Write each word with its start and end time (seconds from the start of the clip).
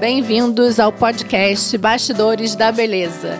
Bem-vindos 0.00 0.78
ao 0.78 0.92
podcast 0.92 1.76
Bastidores 1.76 2.54
da 2.54 2.70
Beleza. 2.70 3.38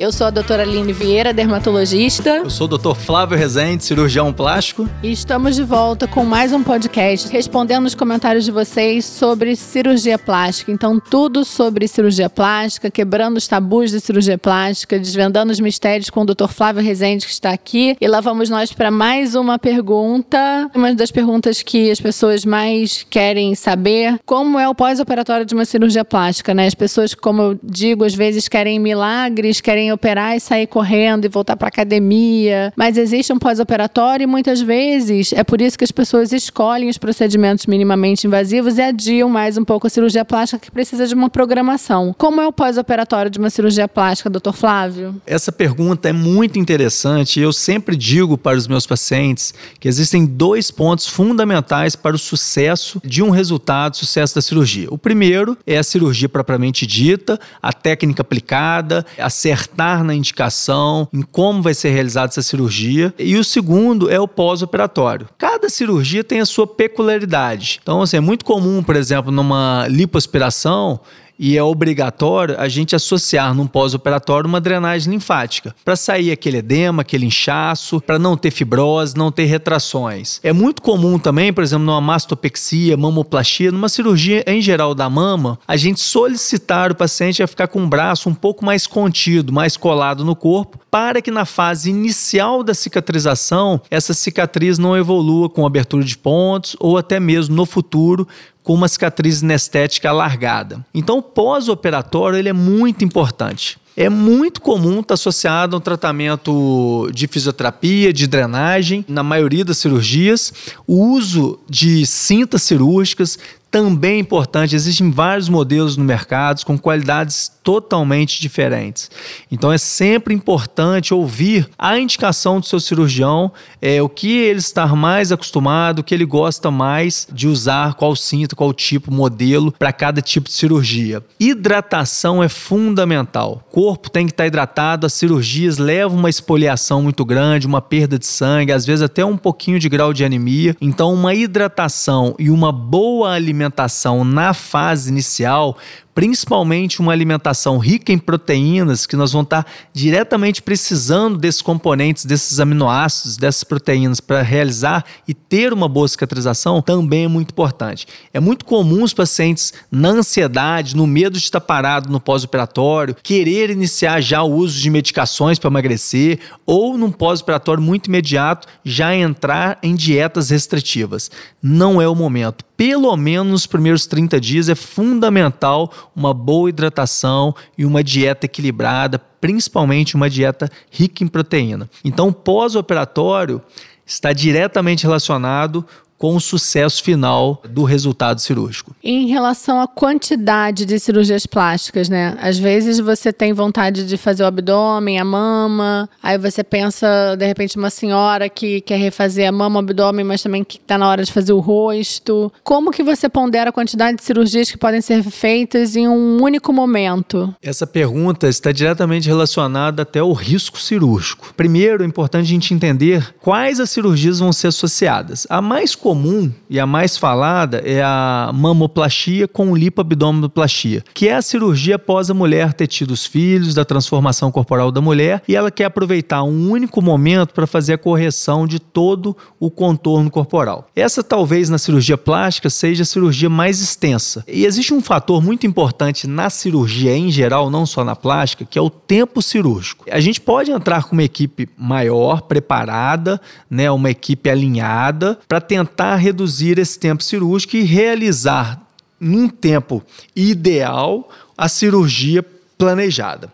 Eu 0.00 0.10
sou 0.10 0.28
a 0.28 0.30
doutora 0.30 0.62
Aline 0.62 0.94
Vieira, 0.94 1.30
dermatologista. 1.30 2.36
Eu 2.36 2.48
sou 2.48 2.64
o 2.64 2.68
doutor 2.68 2.96
Flávio 2.96 3.36
Rezende, 3.36 3.84
cirurgião 3.84 4.32
plástico. 4.32 4.88
E 5.02 5.12
estamos 5.12 5.54
de 5.54 5.62
volta 5.62 6.08
com 6.08 6.24
mais 6.24 6.54
um 6.54 6.62
podcast 6.62 7.30
respondendo 7.30 7.84
os 7.84 7.94
comentários 7.94 8.46
de 8.46 8.50
vocês 8.50 9.04
sobre 9.04 9.54
cirurgia 9.54 10.18
plástica. 10.18 10.72
Então, 10.72 10.98
tudo 10.98 11.44
sobre 11.44 11.86
cirurgia 11.86 12.30
plástica, 12.30 12.90
quebrando 12.90 13.36
os 13.36 13.46
tabus 13.46 13.90
de 13.90 14.00
cirurgia 14.00 14.38
plástica, 14.38 14.98
desvendando 14.98 15.52
os 15.52 15.60
mistérios 15.60 16.08
com 16.08 16.22
o 16.22 16.24
doutor 16.24 16.50
Flávio 16.50 16.82
Rezende, 16.82 17.26
que 17.26 17.32
está 17.32 17.50
aqui. 17.50 17.94
E 18.00 18.08
lá 18.08 18.22
vamos 18.22 18.48
nós 18.48 18.72
para 18.72 18.90
mais 18.90 19.34
uma 19.34 19.58
pergunta. 19.58 20.70
Uma 20.74 20.94
das 20.94 21.10
perguntas 21.10 21.60
que 21.60 21.90
as 21.90 22.00
pessoas 22.00 22.46
mais 22.46 23.04
querem 23.10 23.54
saber: 23.54 24.18
como 24.24 24.58
é 24.58 24.66
o 24.66 24.74
pós-operatório 24.74 25.44
de 25.44 25.52
uma 25.52 25.66
cirurgia 25.66 26.06
plástica, 26.06 26.54
né? 26.54 26.66
As 26.66 26.74
pessoas, 26.74 27.14
como 27.14 27.42
eu 27.42 27.60
digo, 27.62 28.02
às 28.02 28.14
vezes 28.14 28.48
querem 28.48 28.78
milagres, 28.78 29.60
querem 29.60 29.89
operar 29.92 30.36
e 30.36 30.40
sair 30.40 30.66
correndo 30.66 31.24
e 31.24 31.28
voltar 31.28 31.56
para 31.56 31.68
academia, 31.68 32.72
mas 32.76 32.96
existe 32.96 33.32
um 33.32 33.38
pós-operatório 33.38 34.24
e 34.24 34.26
muitas 34.26 34.60
vezes 34.60 35.32
é 35.32 35.44
por 35.44 35.60
isso 35.60 35.78
que 35.78 35.84
as 35.84 35.92
pessoas 35.92 36.32
escolhem 36.32 36.88
os 36.88 36.98
procedimentos 36.98 37.66
minimamente 37.66 38.26
invasivos 38.26 38.78
e 38.78 38.82
adiam 38.82 39.28
mais 39.28 39.56
um 39.56 39.64
pouco 39.64 39.86
a 39.86 39.90
cirurgia 39.90 40.24
plástica 40.24 40.58
que 40.58 40.70
precisa 40.70 41.06
de 41.06 41.14
uma 41.14 41.30
programação. 41.30 42.14
Como 42.16 42.40
é 42.40 42.46
o 42.46 42.52
pós-operatório 42.52 43.30
de 43.30 43.38
uma 43.38 43.50
cirurgia 43.50 43.88
plástica, 43.88 44.28
doutor 44.30 44.54
Flávio? 44.54 45.20
Essa 45.26 45.50
pergunta 45.50 46.08
é 46.08 46.12
muito 46.12 46.58
interessante. 46.58 47.40
Eu 47.40 47.52
sempre 47.52 47.96
digo 47.96 48.36
para 48.36 48.56
os 48.56 48.68
meus 48.68 48.86
pacientes 48.86 49.54
que 49.78 49.88
existem 49.88 50.26
dois 50.26 50.70
pontos 50.70 51.06
fundamentais 51.06 51.96
para 51.96 52.14
o 52.14 52.18
sucesso 52.18 53.00
de 53.04 53.22
um 53.22 53.30
resultado, 53.30 53.96
sucesso 53.96 54.34
da 54.34 54.42
cirurgia. 54.42 54.88
O 54.90 54.98
primeiro 54.98 55.56
é 55.66 55.78
a 55.78 55.82
cirurgia 55.82 56.28
propriamente 56.28 56.86
dita, 56.86 57.38
a 57.62 57.72
técnica 57.72 58.22
aplicada, 58.22 59.04
acertar 59.18 59.79
na 60.04 60.14
indicação, 60.14 61.08
em 61.12 61.22
como 61.22 61.62
vai 61.62 61.74
ser 61.74 61.90
realizada 61.90 62.26
essa 62.26 62.42
cirurgia. 62.42 63.14
E 63.18 63.36
o 63.36 63.44
segundo 63.44 64.10
é 64.10 64.20
o 64.20 64.28
pós-operatório. 64.28 65.28
Cada 65.38 65.68
cirurgia 65.68 66.22
tem 66.22 66.40
a 66.40 66.46
sua 66.46 66.66
peculiaridade. 66.66 67.80
Então, 67.82 68.02
assim, 68.02 68.16
é 68.16 68.20
muito 68.20 68.44
comum, 68.44 68.82
por 68.82 68.96
exemplo, 68.96 69.32
numa 69.32 69.86
lipoaspiração, 69.88 71.00
e 71.42 71.56
é 71.56 71.62
obrigatório 71.62 72.54
a 72.58 72.68
gente 72.68 72.94
associar 72.94 73.54
num 73.54 73.66
pós-operatório 73.66 74.46
uma 74.46 74.60
drenagem 74.60 75.10
linfática, 75.10 75.74
para 75.82 75.96
sair 75.96 76.30
aquele 76.30 76.58
edema, 76.58 77.00
aquele 77.00 77.24
inchaço, 77.24 77.98
para 77.98 78.18
não 78.18 78.36
ter 78.36 78.50
fibrose, 78.50 79.16
não 79.16 79.32
ter 79.32 79.46
retrações. 79.46 80.38
É 80.42 80.52
muito 80.52 80.82
comum 80.82 81.18
também, 81.18 81.50
por 81.50 81.64
exemplo, 81.64 81.86
numa 81.86 82.00
mastopexia, 82.00 82.94
mamoplastia, 82.94 83.72
numa 83.72 83.88
cirurgia 83.88 84.44
em 84.46 84.60
geral 84.60 84.94
da 84.94 85.08
mama, 85.08 85.58
a 85.66 85.78
gente 85.78 86.00
solicitar 86.00 86.92
o 86.92 86.94
paciente 86.94 87.42
a 87.42 87.46
ficar 87.46 87.68
com 87.68 87.82
o 87.82 87.88
braço 87.88 88.28
um 88.28 88.34
pouco 88.34 88.62
mais 88.62 88.86
contido, 88.86 89.50
mais 89.50 89.78
colado 89.78 90.22
no 90.22 90.36
corpo, 90.36 90.78
para 90.90 91.22
que 91.22 91.30
na 91.30 91.46
fase 91.46 91.88
inicial 91.88 92.62
da 92.62 92.74
cicatrização, 92.74 93.80
essa 93.90 94.12
cicatriz 94.12 94.76
não 94.76 94.94
evolua 94.94 95.48
com 95.48 95.64
abertura 95.64 96.04
de 96.04 96.18
pontos 96.18 96.76
ou 96.78 96.98
até 96.98 97.18
mesmo 97.18 97.56
no 97.56 97.64
futuro 97.64 98.28
com 98.70 98.74
uma 98.74 98.86
cicatriz 98.86 99.42
anestética 99.42 100.10
alargada. 100.10 100.86
Então, 100.94 101.18
o 101.18 101.22
pós-operatório 101.22 102.38
ele 102.38 102.48
é 102.48 102.52
muito 102.52 103.04
importante. 103.04 103.76
É 103.96 104.08
muito 104.08 104.60
comum 104.60 105.00
estar 105.00 105.08
tá 105.08 105.14
associado 105.14 105.74
a 105.74 105.78
um 105.78 105.82
tratamento 105.82 107.10
de 107.12 107.26
fisioterapia, 107.26 108.12
de 108.12 108.28
drenagem, 108.28 109.04
na 109.08 109.24
maioria 109.24 109.64
das 109.64 109.78
cirurgias. 109.78 110.52
O 110.86 111.04
uso 111.04 111.58
de 111.68 112.06
cintas 112.06 112.62
cirúrgicas, 112.62 113.40
também 113.70 114.20
importante. 114.20 114.74
Existem 114.74 115.10
vários 115.10 115.48
modelos 115.48 115.96
no 115.96 116.04
mercado 116.04 116.64
com 116.64 116.76
qualidades 116.76 117.50
totalmente 117.62 118.40
diferentes. 118.40 119.10
Então 119.50 119.72
é 119.72 119.78
sempre 119.78 120.34
importante 120.34 121.14
ouvir 121.14 121.68
a 121.78 121.98
indicação 121.98 122.58
do 122.58 122.66
seu 122.66 122.80
cirurgião, 122.80 123.52
é, 123.80 124.02
o 124.02 124.08
que 124.08 124.38
ele 124.38 124.58
está 124.58 124.86
mais 124.88 125.30
acostumado, 125.30 126.00
o 126.00 126.04
que 126.04 126.14
ele 126.14 126.24
gosta 126.24 126.70
mais 126.70 127.28
de 127.32 127.46
usar, 127.46 127.94
qual 127.94 128.16
cinto, 128.16 128.56
qual 128.56 128.72
tipo, 128.72 129.12
modelo 129.12 129.72
para 129.72 129.92
cada 129.92 130.20
tipo 130.20 130.48
de 130.48 130.54
cirurgia. 130.54 131.22
Hidratação 131.38 132.42
é 132.42 132.48
fundamental. 132.48 133.62
O 133.68 133.72
corpo 133.72 134.10
tem 134.10 134.26
que 134.26 134.32
estar 134.32 134.46
hidratado, 134.46 135.06
as 135.06 135.12
cirurgias 135.12 135.78
levam 135.78 136.18
uma 136.18 136.30
espoliação 136.30 137.02
muito 137.02 137.24
grande, 137.24 137.66
uma 137.66 137.80
perda 137.80 138.18
de 138.18 138.26
sangue, 138.26 138.72
às 138.72 138.84
vezes 138.84 139.02
até 139.02 139.24
um 139.24 139.36
pouquinho 139.36 139.78
de 139.78 139.88
grau 139.88 140.12
de 140.12 140.24
anemia. 140.24 140.74
Então 140.80 141.12
uma 141.12 141.34
hidratação 141.34 142.34
e 142.38 142.50
uma 142.50 142.72
boa 142.72 143.32
alimentação 143.32 143.59
alimentação 143.60 144.24
na 144.24 144.54
fase 144.54 145.10
inicial 145.10 145.76
principalmente 146.14 147.00
uma 147.00 147.12
alimentação 147.12 147.78
rica 147.78 148.12
em 148.12 148.18
proteínas, 148.18 149.06
que 149.06 149.16
nós 149.16 149.32
vamos 149.32 149.46
estar 149.46 149.66
diretamente 149.92 150.62
precisando 150.62 151.38
desses 151.38 151.62
componentes, 151.62 152.24
desses 152.24 152.60
aminoácidos, 152.60 153.36
dessas 153.36 153.64
proteínas 153.64 154.20
para 154.20 154.42
realizar 154.42 155.04
e 155.26 155.34
ter 155.34 155.72
uma 155.72 155.88
boa 155.88 156.08
cicatrização, 156.08 156.82
também 156.82 157.24
é 157.24 157.28
muito 157.28 157.50
importante. 157.50 158.06
É 158.32 158.40
muito 158.40 158.64
comum 158.64 159.02
os 159.02 159.14
pacientes, 159.14 159.72
na 159.90 160.10
ansiedade, 160.10 160.96
no 160.96 161.06
medo 161.06 161.38
de 161.38 161.44
estar 161.44 161.60
parado 161.60 162.10
no 162.10 162.20
pós-operatório, 162.20 163.16
querer 163.22 163.70
iniciar 163.70 164.20
já 164.20 164.42
o 164.42 164.52
uso 164.52 164.78
de 164.78 164.90
medicações 164.90 165.58
para 165.58 165.70
emagrecer 165.70 166.38
ou 166.66 166.98
num 166.98 167.10
pós-operatório 167.10 167.82
muito 167.82 168.08
imediato 168.08 168.68
já 168.84 169.14
entrar 169.14 169.78
em 169.82 169.94
dietas 169.94 170.50
restritivas. 170.50 171.30
Não 171.62 172.00
é 172.00 172.08
o 172.08 172.14
momento. 172.14 172.64
Pelo 172.76 173.14
menos 173.16 173.50
nos 173.50 173.66
primeiros 173.66 174.06
30 174.06 174.40
dias 174.40 174.68
é 174.68 174.74
fundamental 174.74 175.92
uma 176.14 176.34
boa 176.34 176.68
hidratação 176.68 177.54
e 177.76 177.84
uma 177.84 178.02
dieta 178.02 178.46
equilibrada, 178.46 179.18
principalmente 179.18 180.14
uma 180.14 180.28
dieta 180.28 180.70
rica 180.90 181.24
em 181.24 181.28
proteína. 181.28 181.88
Então, 182.04 182.32
pós-operatório 182.32 183.62
está 184.04 184.32
diretamente 184.32 185.04
relacionado 185.04 185.86
com 186.20 186.36
o 186.36 186.40
sucesso 186.40 187.02
final 187.02 187.62
do 187.66 187.82
resultado 187.82 188.42
cirúrgico. 188.42 188.94
Em 189.02 189.28
relação 189.28 189.80
à 189.80 189.88
quantidade 189.88 190.84
de 190.84 191.00
cirurgias 191.00 191.46
plásticas, 191.46 192.10
né? 192.10 192.36
Às 192.42 192.58
vezes 192.58 192.98
você 192.98 193.32
tem 193.32 193.54
vontade 193.54 194.06
de 194.06 194.18
fazer 194.18 194.42
o 194.42 194.46
abdômen, 194.46 195.18
a 195.18 195.24
mama, 195.24 196.10
aí 196.22 196.36
você 196.36 196.62
pensa, 196.62 197.34
de 197.38 197.46
repente, 197.46 197.78
uma 197.78 197.88
senhora 197.88 198.50
que 198.50 198.82
quer 198.82 198.98
refazer 198.98 199.48
a 199.48 199.52
mama, 199.52 199.76
o 199.76 199.78
abdômen, 199.78 200.22
mas 200.22 200.42
também 200.42 200.62
que 200.62 200.76
está 200.76 200.98
na 200.98 201.08
hora 201.08 201.24
de 201.24 201.32
fazer 201.32 201.54
o 201.54 201.58
rosto. 201.58 202.52
Como 202.62 202.90
que 202.90 203.02
você 203.02 203.26
pondera 203.26 203.70
a 203.70 203.72
quantidade 203.72 204.18
de 204.18 204.22
cirurgias 204.22 204.70
que 204.70 204.76
podem 204.76 205.00
ser 205.00 205.22
feitas 205.22 205.96
em 205.96 206.06
um 206.06 206.42
único 206.42 206.70
momento? 206.70 207.54
Essa 207.62 207.86
pergunta 207.86 208.46
está 208.46 208.72
diretamente 208.72 209.26
relacionada 209.26 210.02
até 210.02 210.18
ao 210.18 210.34
risco 210.34 210.78
cirúrgico. 210.78 211.54
Primeiro, 211.56 212.02
é 212.02 212.06
importante 212.06 212.44
a 212.44 212.48
gente 212.48 212.74
entender 212.74 213.34
quais 213.40 213.80
as 213.80 213.88
cirurgias 213.88 214.38
vão 214.38 214.52
ser 214.52 214.66
associadas. 214.66 215.46
A 215.48 215.62
mais 215.62 215.94
comum 215.94 216.09
comum 216.10 216.52
e 216.68 216.80
a 216.80 216.86
mais 216.86 217.16
falada 217.16 217.78
é 217.84 218.02
a 218.02 218.50
mamoplastia 218.52 219.46
com 219.46 219.76
lipoabdominoplastia, 219.76 221.04
que 221.14 221.28
é 221.28 221.36
a 221.36 221.42
cirurgia 221.42 221.94
após 221.94 222.28
a 222.28 222.34
mulher 222.34 222.72
ter 222.72 222.88
tido 222.88 223.12
os 223.12 223.24
filhos, 223.24 223.74
da 223.74 223.84
transformação 223.84 224.50
corporal 224.50 224.90
da 224.90 225.00
mulher, 225.00 225.40
e 225.46 225.54
ela 225.54 225.70
quer 225.70 225.84
aproveitar 225.84 226.42
um 226.42 226.68
único 226.68 227.00
momento 227.00 227.54
para 227.54 227.64
fazer 227.64 227.92
a 227.92 227.98
correção 227.98 228.66
de 228.66 228.80
todo 228.80 229.36
o 229.60 229.70
contorno 229.70 230.28
corporal. 230.32 230.88
Essa 230.96 231.22
talvez 231.22 231.70
na 231.70 231.78
cirurgia 231.78 232.18
plástica 232.18 232.68
seja 232.68 233.04
a 233.04 233.06
cirurgia 233.06 233.48
mais 233.48 233.80
extensa. 233.80 234.44
E 234.48 234.66
existe 234.66 234.92
um 234.92 235.00
fator 235.00 235.40
muito 235.40 235.64
importante 235.64 236.26
na 236.26 236.50
cirurgia 236.50 237.16
em 237.16 237.30
geral, 237.30 237.70
não 237.70 237.86
só 237.86 238.02
na 238.02 238.16
plástica, 238.16 238.66
que 238.68 238.76
é 238.76 238.82
o 238.82 238.90
tempo 238.90 239.40
cirúrgico. 239.40 240.06
A 240.10 240.18
gente 240.18 240.40
pode 240.40 240.72
entrar 240.72 241.04
com 241.04 241.12
uma 241.12 241.22
equipe 241.22 241.68
maior, 241.78 242.42
preparada, 242.42 243.40
né, 243.70 243.88
uma 243.92 244.10
equipe 244.10 244.50
alinhada, 244.50 245.38
para 245.46 245.60
tentar 245.60 245.99
tentar 246.00 246.16
reduzir 246.16 246.78
esse 246.78 246.98
tempo 246.98 247.22
cirúrgico 247.22 247.76
e 247.76 247.82
realizar 247.82 248.80
num 249.20 249.50
tempo 249.50 250.02
ideal 250.34 251.28
a 251.58 251.68
cirurgia 251.68 252.42
planejada. 252.78 253.52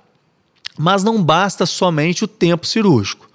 Mas 0.79 1.03
não 1.03 1.21
basta 1.21 1.67
somente 1.67 2.23
o 2.23 2.29
tempo 2.29 2.65
cirúrgico. 2.65 3.29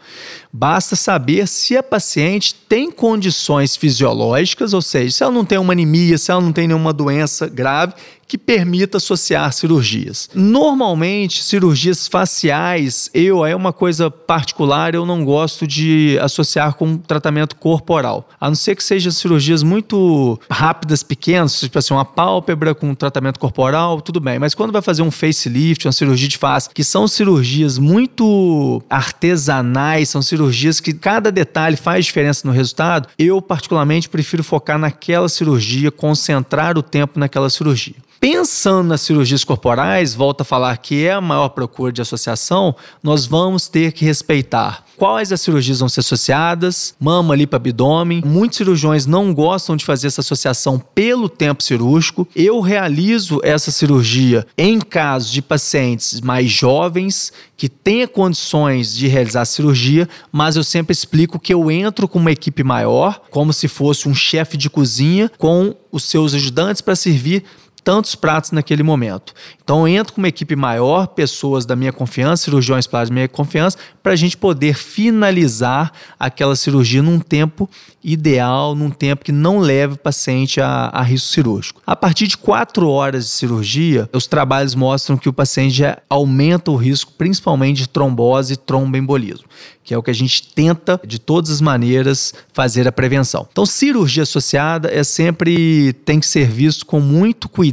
Basta 0.53 0.95
saber 0.95 1.47
se 1.47 1.77
a 1.77 1.83
paciente 1.83 2.53
tem 2.67 2.91
condições 2.91 3.75
fisiológicas, 3.75 4.73
ou 4.73 4.81
seja, 4.81 5.11
se 5.11 5.23
ela 5.23 5.31
não 5.31 5.45
tem 5.45 5.57
uma 5.57 5.73
anemia, 5.73 6.17
se 6.17 6.31
ela 6.31 6.41
não 6.41 6.51
tem 6.51 6.67
nenhuma 6.67 6.91
doença 6.91 7.47
grave 7.47 7.93
que 8.31 8.37
permita 8.37 8.95
associar 8.95 9.51
cirurgias. 9.51 10.29
Normalmente, 10.33 11.43
cirurgias 11.43 12.07
faciais, 12.07 13.09
eu 13.13 13.45
é 13.45 13.53
uma 13.53 13.73
coisa 13.73 14.09
particular, 14.09 14.95
eu 14.95 15.05
não 15.05 15.25
gosto 15.25 15.67
de 15.67 16.17
associar 16.21 16.75
com 16.75 16.95
tratamento 16.95 17.57
corporal. 17.57 18.29
A 18.39 18.47
não 18.47 18.55
ser 18.55 18.77
que 18.77 18.85
sejam 18.85 19.11
cirurgias 19.11 19.63
muito 19.63 20.39
rápidas, 20.49 21.03
pequenas, 21.03 21.59
tipo 21.59 21.77
assim, 21.77 21.93
uma 21.93 22.05
pálpebra 22.05 22.73
com 22.73 22.95
tratamento 22.95 23.37
corporal, 23.37 23.99
tudo 23.99 24.21
bem. 24.21 24.39
Mas 24.39 24.55
quando 24.55 24.71
vai 24.71 24.81
fazer 24.81 25.01
um 25.01 25.11
facelift, 25.11 25.85
uma 25.85 25.91
cirurgia 25.91 26.29
de 26.29 26.37
face, 26.37 26.69
que 26.69 26.85
são 26.85 27.09
cirurgias 27.09 27.77
muito 27.77 28.81
artesanais, 28.89 30.07
são 30.07 30.21
cirurgias 30.21 30.40
que 30.81 30.93
cada 30.93 31.31
detalhe 31.31 31.75
faz 31.75 32.05
diferença 32.05 32.47
no 32.47 32.53
resultado, 32.53 33.07
eu 33.17 33.41
particularmente 33.41 34.09
prefiro 34.09 34.43
focar 34.43 34.77
naquela 34.77 35.29
cirurgia, 35.29 35.91
concentrar 35.91 36.77
o 36.77 36.83
tempo 36.83 37.19
naquela 37.19 37.49
cirurgia. 37.49 37.95
Pensando 38.19 38.89
nas 38.89 39.01
cirurgias 39.01 39.43
corporais, 39.43 40.13
volta 40.13 40.43
a 40.43 40.45
falar 40.45 40.77
que 40.77 41.05
é 41.05 41.11
a 41.11 41.19
maior 41.19 41.49
procura 41.49 41.91
de 41.91 42.03
associação, 42.03 42.75
nós 43.01 43.25
vamos 43.25 43.67
ter 43.67 43.91
que 43.93 44.05
respeitar 44.05 44.85
quais 45.01 45.31
as 45.31 45.41
cirurgias 45.41 45.79
vão 45.79 45.89
ser 45.89 46.01
associadas, 46.01 46.93
mama, 46.99 47.35
lipo, 47.35 47.55
abdômen. 47.55 48.21
Muitos 48.23 48.57
cirurgiões 48.57 49.07
não 49.07 49.33
gostam 49.33 49.75
de 49.75 49.83
fazer 49.83 50.05
essa 50.05 50.21
associação 50.21 50.77
pelo 50.77 51.27
tempo 51.27 51.63
cirúrgico. 51.63 52.27
Eu 52.35 52.59
realizo 52.59 53.39
essa 53.43 53.71
cirurgia 53.71 54.45
em 54.55 54.79
casos 54.79 55.31
de 55.31 55.41
pacientes 55.41 56.21
mais 56.21 56.51
jovens 56.51 57.33
que 57.57 57.67
tenha 57.67 58.07
condições 58.07 58.93
de 58.93 59.07
realizar 59.07 59.41
a 59.41 59.45
cirurgia, 59.45 60.07
mas 60.31 60.55
eu 60.55 60.63
sempre 60.63 60.93
explico 60.93 61.39
que 61.39 61.51
eu 61.51 61.71
entro 61.71 62.07
com 62.07 62.19
uma 62.19 62.31
equipe 62.31 62.63
maior, 62.63 63.23
como 63.31 63.51
se 63.51 63.67
fosse 63.67 64.07
um 64.07 64.13
chefe 64.13 64.55
de 64.55 64.69
cozinha 64.69 65.31
com 65.35 65.75
os 65.91 66.03
seus 66.03 66.35
ajudantes 66.35 66.81
para 66.81 66.95
servir 66.95 67.43
tantos 67.83 68.15
pratos 68.15 68.51
naquele 68.51 68.83
momento. 68.83 69.33
Então 69.63 69.87
eu 69.87 69.99
entro 69.99 70.13
com 70.13 70.21
uma 70.21 70.27
equipe 70.27 70.55
maior, 70.55 71.07
pessoas 71.07 71.65
da 71.65 71.75
minha 71.75 71.93
confiança, 71.93 72.43
cirurgiões 72.43 72.87
plásticos 72.87 73.09
da 73.09 73.15
minha 73.15 73.27
confiança, 73.27 73.77
para 74.03 74.13
a 74.13 74.15
gente 74.15 74.35
poder 74.35 74.75
finalizar 74.75 75.91
aquela 76.19 76.55
cirurgia 76.55 77.01
num 77.01 77.19
tempo 77.19 77.69
ideal, 78.03 78.75
num 78.75 78.89
tempo 78.89 79.23
que 79.23 79.31
não 79.31 79.59
leve 79.59 79.93
o 79.93 79.97
paciente 79.97 80.59
a, 80.59 80.89
a 80.91 81.01
risco 81.01 81.29
cirúrgico. 81.29 81.81
A 81.85 81.95
partir 81.95 82.27
de 82.27 82.37
quatro 82.37 82.89
horas 82.89 83.25
de 83.25 83.31
cirurgia, 83.31 84.09
os 84.13 84.27
trabalhos 84.27 84.75
mostram 84.75 85.17
que 85.17 85.29
o 85.29 85.33
paciente 85.33 85.75
já 85.75 85.97
aumenta 86.09 86.71
o 86.71 86.75
risco, 86.75 87.13
principalmente 87.17 87.77
de 87.77 87.89
trombose 87.89 88.53
e 88.53 88.57
tromboembolismo 88.57 89.45
que 89.83 89.93
é 89.93 89.97
o 89.97 90.03
que 90.03 90.11
a 90.11 90.13
gente 90.13 90.47
tenta, 90.53 90.99
de 91.05 91.19
todas 91.19 91.49
as 91.49 91.61
maneiras, 91.61 92.33
fazer 92.53 92.87
a 92.87 92.91
prevenção. 92.91 93.47
Então, 93.51 93.65
cirurgia 93.65 94.23
associada 94.23 94.89
é 94.89 95.03
sempre 95.03 95.93
tem 96.05 96.19
que 96.19 96.27
ser 96.27 96.47
visto 96.47 96.85
com 96.85 96.99
muito 96.99 97.49
cuidado, 97.49 97.70